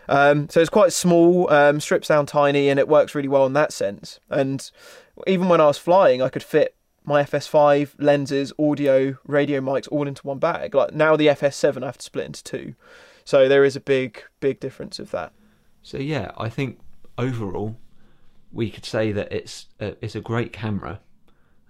um, 0.10 0.50
so 0.50 0.60
it's 0.60 0.72
quite 0.72 0.91
small 0.91 1.50
um, 1.54 1.80
strips 1.80 2.08
down 2.08 2.26
tiny 2.26 2.67
and 2.67 2.80
it 2.80 2.88
works 2.88 3.13
really 3.13 3.28
well 3.28 3.45
in 3.45 3.54
that 3.54 3.72
sense. 3.72 4.19
And 4.30 4.69
even 5.28 5.50
when 5.50 5.60
i 5.60 5.65
was 5.65 5.78
flying 5.78 6.22
i 6.22 6.30
could 6.30 6.43
fit 6.43 6.76
my 7.10 7.24
FS5 7.24 7.95
lenses, 7.98 8.54
audio, 8.60 9.17
radio 9.26 9.60
mics 9.60 9.88
all 9.91 10.08
into 10.08 10.26
one 10.26 10.38
bag. 10.38 10.76
Like 10.76 10.93
now 10.93 11.15
the 11.15 11.28
FS7 11.28 11.82
I 11.84 11.88
have 11.88 11.98
to 11.98 12.06
split 12.06 12.28
into 12.28 12.43
two. 12.43 12.76
So 13.26 13.50
there 13.50 13.65
is 13.65 13.76
a 13.76 13.82
big 13.82 14.24
big 14.39 14.60
difference 14.60 15.00
of 15.00 15.12
that. 15.12 15.34
So 15.82 15.98
yeah, 15.98 16.32
I 16.38 16.50
think 16.50 16.80
overall 17.17 17.76
we 18.52 18.69
could 18.69 18.86
say 18.86 19.12
that 19.12 19.32
it's 19.32 19.65
a, 19.80 19.95
it's 20.04 20.15
a 20.15 20.22
great 20.22 20.54
camera. 20.54 21.00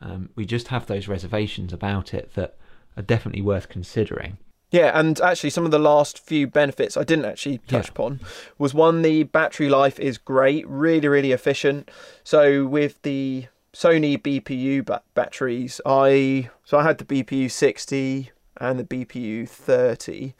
Um, 0.01 0.29
we 0.35 0.45
just 0.45 0.67
have 0.67 0.85
those 0.85 1.07
reservations 1.07 1.73
about 1.73 2.13
it 2.13 2.33
that 2.35 2.57
are 2.95 3.03
definitely 3.03 3.41
worth 3.41 3.69
considering. 3.69 4.37
Yeah, 4.71 4.97
and 4.97 5.19
actually, 5.19 5.49
some 5.49 5.65
of 5.65 5.71
the 5.71 5.79
last 5.79 6.19
few 6.19 6.45
benefits 6.45 6.95
I 6.95 7.03
didn't 7.03 7.25
actually 7.25 7.57
touch 7.67 7.87
yeah. 7.87 7.91
upon 7.91 8.19
was 8.59 8.73
one, 8.73 9.01
the 9.01 9.23
battery 9.23 9.67
life 9.67 9.99
is 9.99 10.19
great, 10.19 10.67
really, 10.67 11.07
really 11.07 11.31
efficient. 11.31 11.89
So, 12.23 12.67
with 12.67 13.01
the 13.01 13.47
Sony 13.73 14.17
BPU 14.21 14.85
ba- 14.85 15.03
batteries. 15.13 15.79
I 15.85 16.49
so 16.63 16.77
I 16.77 16.83
had 16.83 16.97
the 16.97 17.05
BPU 17.05 17.49
60 17.49 18.31
and 18.57 18.79
the 18.79 18.83
BPU 18.83 19.47
30, 19.47 20.33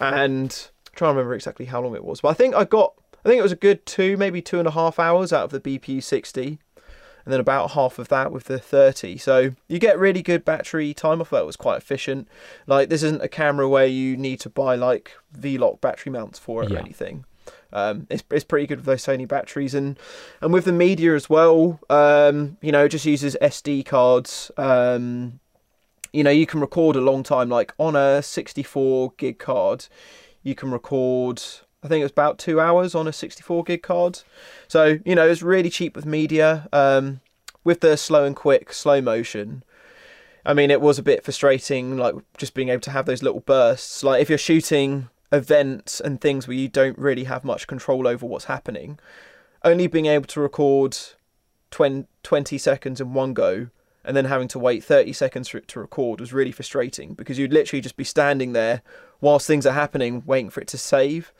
and 0.00 0.10
I'm 0.10 0.48
trying 0.94 1.10
to 1.10 1.16
remember 1.16 1.34
exactly 1.34 1.66
how 1.66 1.82
long 1.82 1.94
it 1.94 2.04
was, 2.04 2.20
but 2.20 2.28
I 2.28 2.34
think 2.34 2.54
I 2.54 2.64
got 2.64 2.94
I 3.24 3.28
think 3.28 3.38
it 3.38 3.42
was 3.42 3.52
a 3.52 3.56
good 3.56 3.84
two, 3.84 4.16
maybe 4.16 4.40
two 4.40 4.58
and 4.58 4.68
a 4.68 4.72
half 4.72 4.98
hours 4.98 5.32
out 5.32 5.44
of 5.44 5.50
the 5.50 5.60
BPU 5.60 6.02
60, 6.02 6.58
and 7.28 7.32
then 7.32 7.40
about 7.40 7.72
half 7.72 7.98
of 7.98 8.08
that 8.08 8.32
with 8.32 8.44
the 8.44 8.58
30. 8.58 9.18
So 9.18 9.50
you 9.66 9.78
get 9.78 9.98
really 9.98 10.22
good 10.22 10.44
battery 10.46 10.94
time 10.94 11.20
I 11.20 11.24
thought 11.24 11.42
It 11.42 11.46
was 11.46 11.56
quite 11.56 11.76
efficient. 11.76 12.26
Like 12.66 12.88
this 12.88 13.02
isn't 13.02 13.22
a 13.22 13.28
camera 13.28 13.68
where 13.68 13.86
you 13.86 14.16
need 14.16 14.40
to 14.40 14.48
buy 14.48 14.76
like 14.76 15.12
V-Lock 15.32 15.80
battery 15.80 16.10
mounts 16.10 16.38
for 16.38 16.62
it 16.62 16.70
yeah. 16.70 16.76
or 16.76 16.80
anything. 16.80 17.26
Um, 17.72 18.06
it's, 18.08 18.24
it's 18.30 18.44
pretty 18.44 18.66
good 18.66 18.78
with 18.78 18.86
those 18.86 19.04
Sony 19.04 19.28
batteries 19.28 19.74
and 19.74 19.98
and 20.40 20.52
with 20.52 20.64
the 20.64 20.72
media 20.72 21.14
as 21.14 21.28
well. 21.28 21.80
Um, 21.90 22.56
you 22.60 22.72
know, 22.72 22.88
just 22.88 23.04
uses 23.04 23.36
SD 23.42 23.84
cards. 23.84 24.50
Um, 24.56 25.40
you 26.12 26.24
know, 26.24 26.30
you 26.30 26.46
can 26.46 26.60
record 26.60 26.96
a 26.96 27.00
long 27.00 27.22
time. 27.22 27.48
Like 27.48 27.74
on 27.78 27.94
a 27.94 28.22
64 28.22 29.12
gig 29.16 29.38
card, 29.38 29.86
you 30.42 30.54
can 30.54 30.70
record. 30.70 31.42
I 31.82 31.88
think 31.88 32.00
it 32.00 32.04
was 32.04 32.12
about 32.12 32.38
two 32.38 32.60
hours 32.60 32.94
on 32.94 33.06
a 33.06 33.12
64 33.12 33.64
gig 33.64 33.82
card. 33.82 34.20
So 34.66 34.98
you 35.04 35.14
know, 35.14 35.28
it's 35.28 35.42
really 35.42 35.70
cheap 35.70 35.94
with 35.94 36.06
media. 36.06 36.68
Um, 36.72 37.20
with 37.64 37.80
the 37.80 37.96
slow 37.98 38.24
and 38.24 38.34
quick 38.34 38.72
slow 38.72 39.00
motion. 39.02 39.62
I 40.46 40.54
mean, 40.54 40.70
it 40.70 40.80
was 40.80 40.98
a 40.98 41.02
bit 41.02 41.22
frustrating, 41.22 41.98
like 41.98 42.14
just 42.38 42.54
being 42.54 42.70
able 42.70 42.80
to 42.80 42.90
have 42.90 43.04
those 43.04 43.22
little 43.22 43.40
bursts. 43.40 44.02
Like 44.02 44.22
if 44.22 44.30
you're 44.30 44.38
shooting 44.38 45.10
events 45.32 46.00
and 46.00 46.20
things 46.20 46.48
where 46.48 46.56
you 46.56 46.68
don't 46.68 46.98
really 46.98 47.24
have 47.24 47.44
much 47.44 47.66
control 47.66 48.06
over 48.06 48.26
what's 48.26 48.46
happening, 48.46 48.98
only 49.64 49.86
being 49.86 50.06
able 50.06 50.26
to 50.26 50.40
record 50.40 50.96
20, 51.70 52.06
20 52.22 52.58
seconds 52.58 53.00
in 53.00 53.12
one 53.12 53.34
go 53.34 53.68
and 54.04 54.16
then 54.16 54.24
having 54.24 54.48
to 54.48 54.58
wait 54.58 54.82
30 54.82 55.12
seconds 55.12 55.48
for 55.48 55.58
it 55.58 55.68
to 55.68 55.80
record 55.80 56.20
was 56.20 56.32
really 56.32 56.52
frustrating 56.52 57.14
because 57.14 57.38
you'd 57.38 57.52
literally 57.52 57.82
just 57.82 57.96
be 57.96 58.04
standing 58.04 58.54
there 58.54 58.82
whilst 59.20 59.46
things 59.46 59.66
are 59.66 59.72
happening 59.72 60.22
waiting 60.24 60.50
for 60.50 60.60
it 60.60 60.68
to 60.68 60.78
save. 60.78 61.32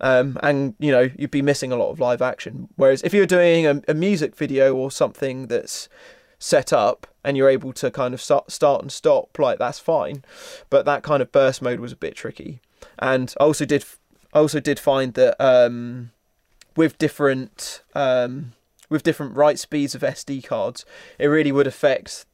Um, 0.00 0.38
and 0.42 0.74
you 0.78 0.90
know 0.90 1.10
you'd 1.16 1.30
be 1.30 1.42
missing 1.42 1.72
a 1.72 1.76
lot 1.76 1.90
of 1.90 2.00
live 2.00 2.22
action. 2.22 2.68
Whereas 2.76 3.02
if 3.02 3.12
you're 3.12 3.26
doing 3.26 3.66
a, 3.66 3.82
a 3.88 3.94
music 3.94 4.36
video 4.36 4.74
or 4.74 4.90
something 4.90 5.48
that's 5.48 5.88
set 6.38 6.72
up 6.72 7.06
and 7.24 7.36
you're 7.36 7.48
able 7.48 7.72
to 7.74 7.90
kind 7.90 8.14
of 8.14 8.20
start, 8.20 8.82
and 8.82 8.92
stop, 8.92 9.38
like 9.38 9.58
that's 9.58 9.78
fine. 9.78 10.24
But 10.70 10.84
that 10.86 11.02
kind 11.02 11.22
of 11.22 11.32
burst 11.32 11.62
mode 11.62 11.80
was 11.80 11.92
a 11.92 11.96
bit 11.96 12.14
tricky. 12.14 12.60
And 12.98 13.32
I 13.40 13.44
also 13.44 13.64
did, 13.64 13.84
I 14.32 14.38
also 14.38 14.60
did 14.60 14.78
find 14.78 15.14
that 15.14 15.36
um, 15.40 16.10
with 16.76 16.98
different 16.98 17.82
um, 17.94 18.52
with 18.88 19.02
different 19.02 19.34
write 19.34 19.58
speeds 19.58 19.94
of 19.94 20.02
SD 20.02 20.44
cards, 20.44 20.84
it 21.18 21.26
really 21.26 21.52
would 21.52 21.66
affect 21.66 22.26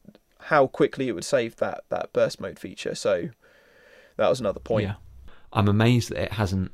how 0.42 0.66
quickly 0.66 1.09
it 1.09 1.12
would 1.12 1.24
save 1.24 1.57
that 1.57 1.85
that 1.88 2.12
burst 2.12 2.40
mode 2.40 2.59
feature. 2.59 2.94
So 2.94 3.31
that 4.16 4.29
was 4.29 4.40
another 4.40 4.61
point. 4.61 4.88
Yeah. 4.88 4.94
I'm 5.53 5.68
amazed 5.68 6.11
that 6.11 6.24
it 6.24 6.33
hasn't 6.33 6.72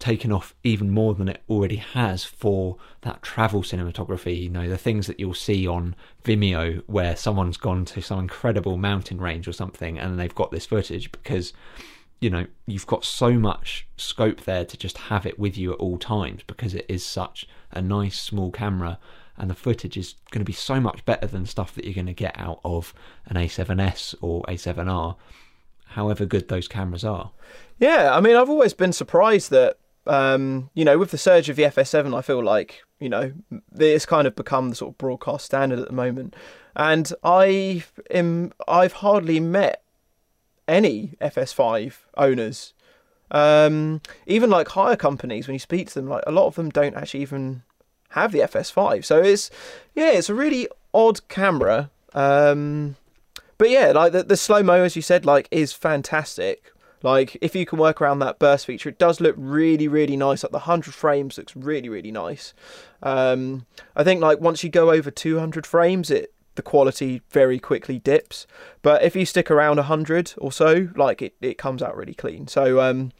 taken 0.00 0.32
off 0.32 0.54
even 0.64 0.90
more 0.90 1.14
than 1.14 1.28
it 1.28 1.42
already 1.48 1.76
has 1.76 2.24
for 2.24 2.76
that 3.02 3.22
travel 3.22 3.62
cinematography. 3.62 4.42
You 4.42 4.48
know, 4.48 4.68
the 4.68 4.78
things 4.78 5.06
that 5.06 5.20
you'll 5.20 5.34
see 5.34 5.66
on 5.66 5.94
Vimeo 6.24 6.82
where 6.86 7.14
someone's 7.14 7.58
gone 7.58 7.84
to 7.84 8.00
some 8.00 8.18
incredible 8.18 8.76
mountain 8.76 9.20
range 9.20 9.46
or 9.46 9.52
something 9.52 9.98
and 9.98 10.18
they've 10.18 10.34
got 10.34 10.50
this 10.50 10.66
footage 10.66 11.12
because, 11.12 11.52
you 12.20 12.30
know, 12.30 12.46
you've 12.66 12.86
got 12.86 13.04
so 13.04 13.34
much 13.34 13.86
scope 13.96 14.40
there 14.42 14.64
to 14.64 14.76
just 14.76 14.96
have 14.98 15.26
it 15.26 15.38
with 15.38 15.56
you 15.56 15.72
at 15.72 15.78
all 15.78 15.98
times 15.98 16.42
because 16.46 16.74
it 16.74 16.86
is 16.88 17.04
such 17.04 17.46
a 17.70 17.82
nice 17.82 18.18
small 18.18 18.50
camera 18.50 18.98
and 19.36 19.50
the 19.50 19.54
footage 19.54 19.96
is 19.96 20.14
going 20.30 20.40
to 20.40 20.44
be 20.44 20.52
so 20.52 20.80
much 20.80 21.04
better 21.04 21.26
than 21.26 21.46
stuff 21.46 21.74
that 21.74 21.84
you're 21.84 21.94
going 21.94 22.06
to 22.06 22.12
get 22.12 22.38
out 22.38 22.60
of 22.64 22.94
an 23.26 23.36
A7S 23.36 24.14
or 24.20 24.42
A7R, 24.44 25.16
however 25.88 26.24
good 26.24 26.48
those 26.48 26.68
cameras 26.68 27.04
are. 27.04 27.32
Yeah, 27.78 28.14
I 28.14 28.20
mean, 28.20 28.36
I've 28.36 28.50
always 28.50 28.74
been 28.74 28.92
surprised 28.92 29.50
that 29.50 29.78
um, 30.06 30.70
you 30.74 30.84
know, 30.84 30.98
with 30.98 31.10
the 31.10 31.18
surge 31.18 31.48
of 31.48 31.56
the 31.56 31.64
FS7, 31.64 32.16
I 32.16 32.22
feel 32.22 32.42
like 32.42 32.82
you 32.98 33.08
know 33.08 33.32
it's 33.78 34.06
kind 34.06 34.26
of 34.26 34.36
become 34.36 34.70
the 34.70 34.76
sort 34.76 34.94
of 34.94 34.98
broadcast 34.98 35.46
standard 35.46 35.78
at 35.78 35.88
the 35.88 35.94
moment, 35.94 36.34
and 36.74 37.12
I 37.22 37.84
am 38.10 38.52
I've 38.66 38.94
hardly 38.94 39.40
met 39.40 39.82
any 40.66 41.16
FS5 41.20 41.94
owners, 42.16 42.74
um, 43.30 44.00
even 44.26 44.50
like 44.50 44.68
hire 44.68 44.96
companies. 44.96 45.46
When 45.46 45.54
you 45.54 45.60
speak 45.60 45.88
to 45.88 45.94
them, 45.94 46.08
like 46.08 46.24
a 46.26 46.32
lot 46.32 46.46
of 46.46 46.54
them 46.54 46.70
don't 46.70 46.96
actually 46.96 47.22
even 47.22 47.62
have 48.10 48.32
the 48.32 48.40
FS5. 48.40 49.04
So 49.04 49.20
it's 49.20 49.50
yeah, 49.94 50.10
it's 50.10 50.28
a 50.28 50.34
really 50.34 50.68
odd 50.94 51.26
camera. 51.28 51.90
Um, 52.14 52.96
but 53.58 53.70
yeah, 53.70 53.92
like 53.92 54.12
the, 54.12 54.22
the 54.22 54.36
slow 54.36 54.62
mo, 54.62 54.82
as 54.82 54.96
you 54.96 55.02
said, 55.02 55.26
like 55.26 55.48
is 55.50 55.72
fantastic. 55.72 56.72
Like 57.02 57.36
if 57.40 57.54
you 57.54 57.64
can 57.64 57.78
work 57.78 58.00
around 58.00 58.18
that 58.20 58.38
burst 58.38 58.66
feature, 58.66 58.88
it 58.88 58.98
does 58.98 59.20
look 59.20 59.34
really, 59.38 59.88
really 59.88 60.16
nice. 60.16 60.42
Like 60.42 60.52
the 60.52 60.60
hundred 60.60 60.94
frames 60.94 61.38
looks 61.38 61.56
really, 61.56 61.88
really 61.88 62.12
nice. 62.12 62.52
Um, 63.02 63.66
I 63.96 64.04
think 64.04 64.20
like 64.20 64.40
once 64.40 64.62
you 64.62 64.70
go 64.70 64.90
over 64.90 65.10
two 65.10 65.38
hundred 65.38 65.66
frames, 65.66 66.10
it 66.10 66.32
the 66.56 66.62
quality 66.62 67.22
very 67.30 67.58
quickly 67.58 67.98
dips. 67.98 68.46
But 68.82 69.02
if 69.02 69.16
you 69.16 69.24
stick 69.24 69.50
around 69.50 69.78
hundred 69.78 70.34
or 70.38 70.52
so, 70.52 70.88
like 70.94 71.22
it, 71.22 71.34
it 71.40 71.58
comes 71.58 71.82
out 71.82 71.96
really 71.96 72.14
clean. 72.14 72.48
So 72.48 72.80
um, 72.80 73.12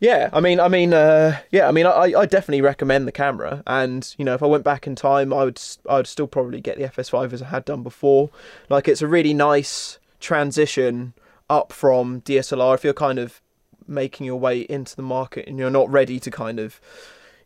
yeah, 0.00 0.30
I 0.32 0.40
mean, 0.40 0.60
I 0.60 0.68
mean, 0.68 0.94
uh, 0.94 1.40
yeah, 1.50 1.66
I 1.66 1.72
mean, 1.72 1.86
I, 1.86 2.12
I 2.16 2.26
definitely 2.26 2.60
recommend 2.60 3.08
the 3.08 3.12
camera, 3.12 3.64
and 3.66 4.14
you 4.16 4.24
know, 4.24 4.34
if 4.34 4.42
I 4.42 4.46
went 4.46 4.62
back 4.62 4.86
in 4.86 4.94
time, 4.94 5.32
I 5.32 5.44
would, 5.44 5.60
I 5.88 5.96
would 5.96 6.06
still 6.06 6.28
probably 6.28 6.60
get 6.60 6.78
the 6.78 6.84
FS5 6.84 7.32
as 7.32 7.42
I 7.42 7.46
had 7.46 7.64
done 7.64 7.82
before. 7.82 8.30
Like, 8.68 8.86
it's 8.86 9.02
a 9.02 9.08
really 9.08 9.34
nice 9.34 9.98
transition 10.20 11.14
up 11.50 11.72
from 11.72 12.20
DSLR 12.22 12.74
if 12.74 12.84
you're 12.84 12.92
kind 12.92 13.18
of 13.18 13.40
making 13.86 14.26
your 14.26 14.38
way 14.38 14.60
into 14.60 14.94
the 14.94 15.02
market 15.02 15.48
and 15.48 15.58
you're 15.58 15.70
not 15.70 15.90
ready 15.90 16.20
to 16.20 16.30
kind 16.30 16.58
of 16.60 16.80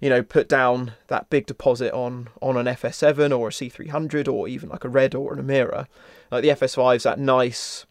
you 0.00 0.10
know 0.10 0.22
put 0.22 0.48
down 0.48 0.92
that 1.06 1.30
big 1.30 1.46
deposit 1.46 1.92
on 1.94 2.28
on 2.42 2.56
an 2.56 2.66
FS7 2.66 3.36
or 3.36 3.48
a 3.48 3.52
C300 3.52 4.30
or 4.30 4.48
even 4.48 4.68
like 4.68 4.84
a 4.84 4.88
Red 4.88 5.14
or 5.14 5.32
an 5.32 5.46
Amira 5.46 5.86
like 6.30 6.42
the 6.42 6.48
FS5 6.48 6.96
is 6.96 7.02
that 7.04 7.18
nice 7.18 7.86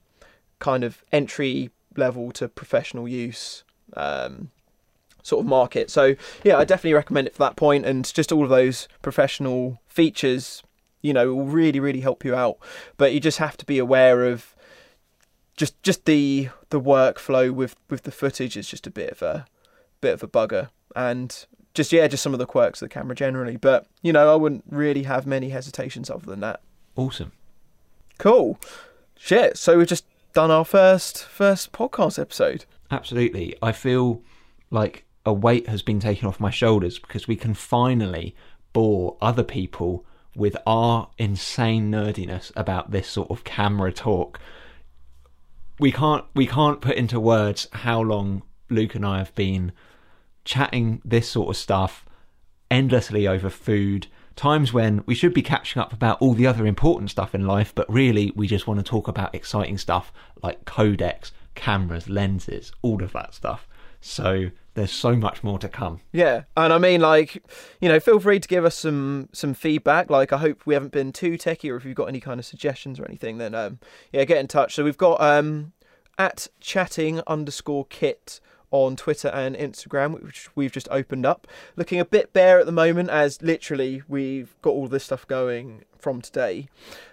kind 0.60 0.84
of 0.84 1.04
entry 1.12 1.72
level 1.96 2.32
to 2.32 2.48
professional 2.48 3.08
use 3.08 3.64
um, 3.98 4.52
sort 5.24 5.44
of 5.44 5.50
market. 5.50 5.90
So 5.90 6.16
yeah 6.44 6.58
I 6.58 6.66
definitely 6.66 6.94
recommend 6.94 7.28
it 7.28 7.34
for 7.34 7.40
that 7.40 7.56
point 7.56 7.86
and 7.86 8.14
just 8.14 8.32
all 8.32 8.44
of 8.44 8.50
those 8.50 8.90
professional 9.02 9.80
features 9.88 10.62
you 11.02 11.14
know 11.14 11.34
will 11.34 11.46
really 11.46 11.80
really 11.80 12.02
help 12.02 12.26
you 12.26 12.36
out. 12.36 12.58
But 12.98 13.14
you 13.14 13.22
just 13.22 13.38
have 13.38 13.56
to 13.58 13.66
be 13.66 13.80
aware 13.80 14.26
of 14.26 14.54
just 15.58 15.82
just 15.84 16.06
the 16.06 16.50
the 16.70 16.82
workflow 16.82 17.52
with 17.52 17.76
with 17.90 18.04
the 18.04 18.12
footage 18.12 18.58
is 18.58 18.68
just 18.68 18.88
a 18.88 18.92
bit 18.92 19.12
of 19.12 19.22
a 19.22 19.46
bit 20.00 20.14
of 20.14 20.24
a 20.24 20.28
bugger. 20.28 20.70
And 20.96 21.46
just 21.74 21.92
yeah 21.92 22.08
just 22.08 22.24
some 22.24 22.34
of 22.34 22.40
the 22.40 22.46
quirks 22.46 22.82
of 22.82 22.90
the 22.90 22.94
camera 22.94 23.16
generally. 23.16 23.58
But 23.58 23.88
you 24.02 24.12
know 24.12 24.32
i 24.32 24.36
wouldn't 24.36 24.66
really 24.70 25.04
have 25.04 25.26
many 25.26 25.50
hesitations 25.50 26.10
other 26.10 26.26
than 26.26 26.40
that. 26.42 26.62
Awesome. 26.96 27.32
Cool. 28.18 28.60
Shit. 29.18 29.58
So 29.58 29.78
we've 29.78 29.88
just 29.88 30.06
done 30.34 30.52
our 30.52 30.66
first 30.66 31.26
first 31.26 31.72
podcast 31.72 32.20
episode. 32.20 32.66
Absolutely. 32.90 33.56
I 33.62 33.72
feel 33.72 34.22
like 34.70 35.06
a 35.26 35.34
weight 35.34 35.68
has 35.68 35.82
been 35.82 36.00
taken 36.00 36.28
off 36.28 36.40
my 36.40 36.50
shoulders 36.50 37.00
because 37.00 37.28
we 37.28 37.36
can 37.36 37.54
finally 37.54 38.36
bore 38.74 39.18
other 39.22 39.44
people 39.44 40.06
with 40.36 40.56
our 40.66 41.10
insane 41.18 41.92
nerdiness 41.92 42.52
about 42.56 42.92
this 42.92 43.08
sort 43.08 43.30
of 43.30 43.44
camera 43.44 43.92
talk 43.92 44.40
we 45.82 45.92
can't 45.92 46.24
we 46.36 46.46
can't 46.46 46.80
put 46.80 46.96
into 46.96 47.20
words 47.20 47.68
how 47.74 48.00
long 48.00 48.44
Luke 48.70 48.94
and 48.94 49.06
I 49.06 49.18
have 49.18 49.34
been 49.34 49.72
chatting 50.46 51.02
this 51.04 51.28
sort 51.28 51.50
of 51.50 51.58
stuff 51.58 52.06
endlessly 52.70 53.28
over 53.28 53.50
food. 53.50 54.06
Times 54.36 54.72
when 54.72 55.04
we 55.08 55.16
should 55.16 55.34
be 55.34 55.42
catching 55.42 55.82
up 55.82 55.92
about 55.92 56.22
all 56.22 56.36
the 56.36 56.46
other 56.46 56.68
important 56.68 57.10
stuff 57.10 57.34
in 57.34 57.48
life, 57.48 57.74
but 57.74 57.92
really 57.92 58.32
we 58.36 58.48
just 58.48 58.68
want 58.68 58.80
to 58.80 58.84
talk 58.84 59.08
about 59.08 59.34
exciting 59.34 59.78
stuff 59.80 60.14
like 60.44 60.66
codecs, 60.66 61.32
cameras, 61.56 62.08
lenses, 62.08 62.72
all 62.84 63.04
of 63.04 63.12
that 63.14 63.34
stuff. 63.34 63.68
So 64.00 64.52
there's 64.74 64.92
so 64.92 65.16
much 65.16 65.44
more 65.44 65.60
to 65.60 65.68
come. 65.68 66.00
Yeah, 66.12 66.44
and 66.56 66.72
I 66.72 66.78
mean, 66.78 67.02
like, 67.02 67.44
you 67.82 67.90
know, 67.90 68.00
feel 68.00 68.20
free 68.20 68.40
to 68.40 68.48
give 68.48 68.66
us 68.66 68.76
some 68.76 69.30
some 69.34 69.54
feedback. 69.54 70.10
Like, 70.10 70.32
I 70.32 70.38
hope 70.38 70.66
we 70.66 70.74
haven't 70.74 70.92
been 70.92 71.12
too 71.12 71.38
techy, 71.38 71.70
or 71.70 71.76
if 71.76 71.86
you've 71.86 71.96
got 71.96 72.10
any 72.10 72.20
kind 72.20 72.40
of 72.40 72.46
suggestions 72.46 73.00
or 73.00 73.06
anything, 73.06 73.38
then 73.38 73.54
um, 73.54 73.80
yeah, 74.12 74.24
get 74.24 74.38
in 74.38 74.48
touch. 74.48 74.76
So 74.76 74.84
we've 74.84 74.98
got 74.98 75.22
um 75.22 75.74
at 76.18 76.48
chatting 76.60 77.22
underscore 77.28 77.86
kit 77.86 78.40
on 78.72 78.96
Twitter 78.96 79.28
and 79.28 79.56
Instagram, 79.56 80.22
which 80.24 80.50
we've 80.56 80.72
just 80.72 80.88
opened 80.90 81.26
up. 81.26 81.46
Looking 81.76 82.00
a 82.00 82.06
bit 82.06 82.32
bare 82.32 82.60
at 82.60 82.66
the 82.66 82.72
moment, 82.72 83.10
as 83.10 83.42
literally 83.42 84.02
we've 84.08 84.56
got 84.62 84.72
all 84.72 84.88
this 84.88 85.04
stuff 85.04 85.28
going 85.28 85.84
from 86.00 86.22
today. 86.22 86.70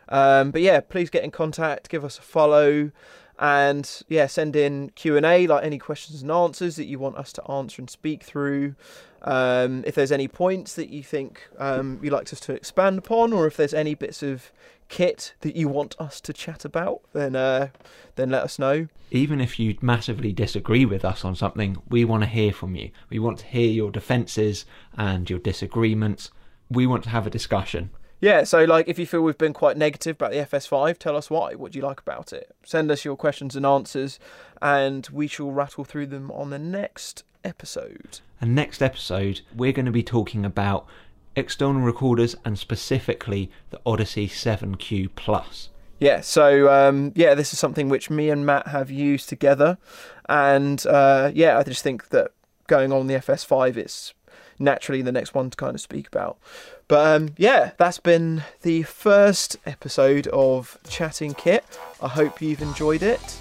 Um, 0.09 0.53
but 0.53 0.63
yeah, 0.63 0.81
please 0.81 1.11
get 1.11 1.25
in 1.25 1.31
contact, 1.31 1.89
give 1.89 2.05
us 2.05 2.19
a 2.19 2.23
follow 2.23 2.93
and 3.39 4.03
yeah 4.09 4.27
send 4.27 4.57
in 4.57 4.91
q&a 4.91 5.47
like 5.47 5.65
any 5.65 5.79
questions 5.79 6.23
and 6.23 6.31
answers 6.31 6.77
that 6.77 6.87
you 6.87 6.99
want 6.99 7.17
us 7.17 7.33
to 7.33 7.45
answer 7.51 7.81
and 7.81 7.91
speak 7.91 8.23
through. 8.23 8.75
Um, 9.23 9.83
if 9.85 9.97
there's 9.97 10.13
any 10.13 10.29
points 10.29 10.75
that 10.75 10.91
you 10.91 11.03
think 11.03 11.49
um, 11.59 11.99
you'd 12.03 12.13
like 12.13 12.33
us 12.33 12.39
to 12.41 12.53
expand 12.53 12.99
upon 12.99 13.33
or 13.33 13.49
if 13.49 13.57
there's 13.57 13.75
any 13.75 13.95
bits 13.95 14.23
of 14.23 14.53
kit 14.89 15.35
that 15.41 15.57
you 15.57 15.69
want 15.69 15.97
us 15.99 16.21
to 16.21 16.33
chat 16.33 16.65
about 16.65 17.01
then 17.13 17.35
uh, 17.35 17.69
then 18.15 18.31
let 18.31 18.45
us 18.45 18.59
know. 18.59 18.87
Even 19.11 19.41
if 19.41 19.59
you 19.59 19.77
massively 19.81 20.33
disagree 20.33 20.85
with 20.85 21.05
us 21.05 21.25
on 21.25 21.35
something 21.35 21.77
we 21.89 22.05
want 22.05 22.23
to 22.23 22.29
hear 22.29 22.53
from 22.53 22.77
you. 22.77 22.91
We 23.11 23.19
want 23.19 23.39
to 23.41 23.47
hear 23.47 23.69
your 23.69 23.91
defenses 23.91 24.65
and 24.97 25.29
your 25.29 25.41
disagreements. 25.41 26.31
We 26.71 26.87
want 26.87 27.03
to 27.05 27.11
have 27.11 27.27
a 27.27 27.31
discussion 27.31 27.91
yeah, 28.21 28.45
so 28.45 28.65
like 28.65 28.89
if 28.89 28.99
you 28.99 29.07
feel 29.07 29.23
we've 29.23 29.39
been 29.39 29.53
quite 29.53 29.77
negative 29.77 30.17
about 30.17 30.33
the 30.33 30.39
FS5, 30.39 30.99
tell 30.99 31.17
us 31.17 31.31
why. 31.31 31.55
What 31.55 31.73
do 31.73 31.79
you 31.79 31.85
like 31.85 32.01
about 32.01 32.33
it? 32.33 32.55
Send 32.65 32.91
us 32.91 33.05
your 33.05 33.17
questions 33.17 33.55
and 33.55 33.65
answers, 33.65 34.19
and 34.61 35.07
we 35.13 35.27
shall 35.27 35.51
rattle 35.51 35.85
through 35.85 36.07
them 36.07 36.31
on 36.33 36.51
the 36.51 36.59
next 36.59 37.25
episode. 37.45 38.21
And 38.41 38.55
next 38.55 38.83
episode, 38.83 39.43
we're 39.55 39.73
going 39.73 39.87
to 39.87 39.93
be 39.93 40.03
talking 40.03 40.45
about 40.45 40.87
external 41.37 41.83
recorders 41.83 42.35
and 42.45 42.59
specifically 42.59 43.51
the 43.71 43.81
Odyssey 43.87 44.29
7Q 44.29 45.11
Plus. 45.15 45.71
Yeah, 46.01 46.21
so 46.21 46.69
um, 46.73 47.13
yeah, 47.15 47.35
this 47.35 47.53
is 47.53 47.59
something 47.59 47.89
which 47.89 48.11
me 48.11 48.31
and 48.31 48.47
Matt 48.47 48.69
have 48.69 48.91
used 48.91 49.29
together, 49.29 49.79
and 50.29 50.85
uh, 50.87 51.31
yeah, 51.35 51.59
I 51.59 51.63
just 51.65 51.83
think 51.83 52.11
that 52.11 52.33
going 52.69 52.93
on 52.93 53.09
the 53.09 53.15
FS5, 53.15 53.77
it's 53.77 54.15
naturally 54.61 55.03
the 55.03 55.13
next 55.13 55.35
one 55.35 55.51
to 55.51 55.57
kind 55.57 55.75
of 55.75 55.81
speak 55.81 56.07
about. 56.07 56.39
But 56.89 57.07
um, 57.07 57.35
yeah, 57.37 57.73
that's 57.77 57.99
been 57.99 58.43
the 58.63 58.83
first 58.83 59.57
episode 59.67 60.27
of 60.29 60.79
Chatting 60.89 61.35
Kit. 61.35 61.65
I 62.03 62.09
hope 62.09 62.41
you've 62.41 62.63
enjoyed 62.63 63.03
it. 63.03 63.39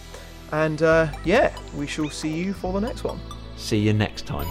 And 0.51 0.81
uh, 0.81 1.11
yeah, 1.23 1.57
we 1.75 1.87
shall 1.87 2.09
see 2.09 2.33
you 2.33 2.53
for 2.53 2.73
the 2.73 2.81
next 2.81 3.03
one. 3.03 3.19
See 3.55 3.79
you 3.79 3.93
next 3.93 4.25
time. 4.27 4.47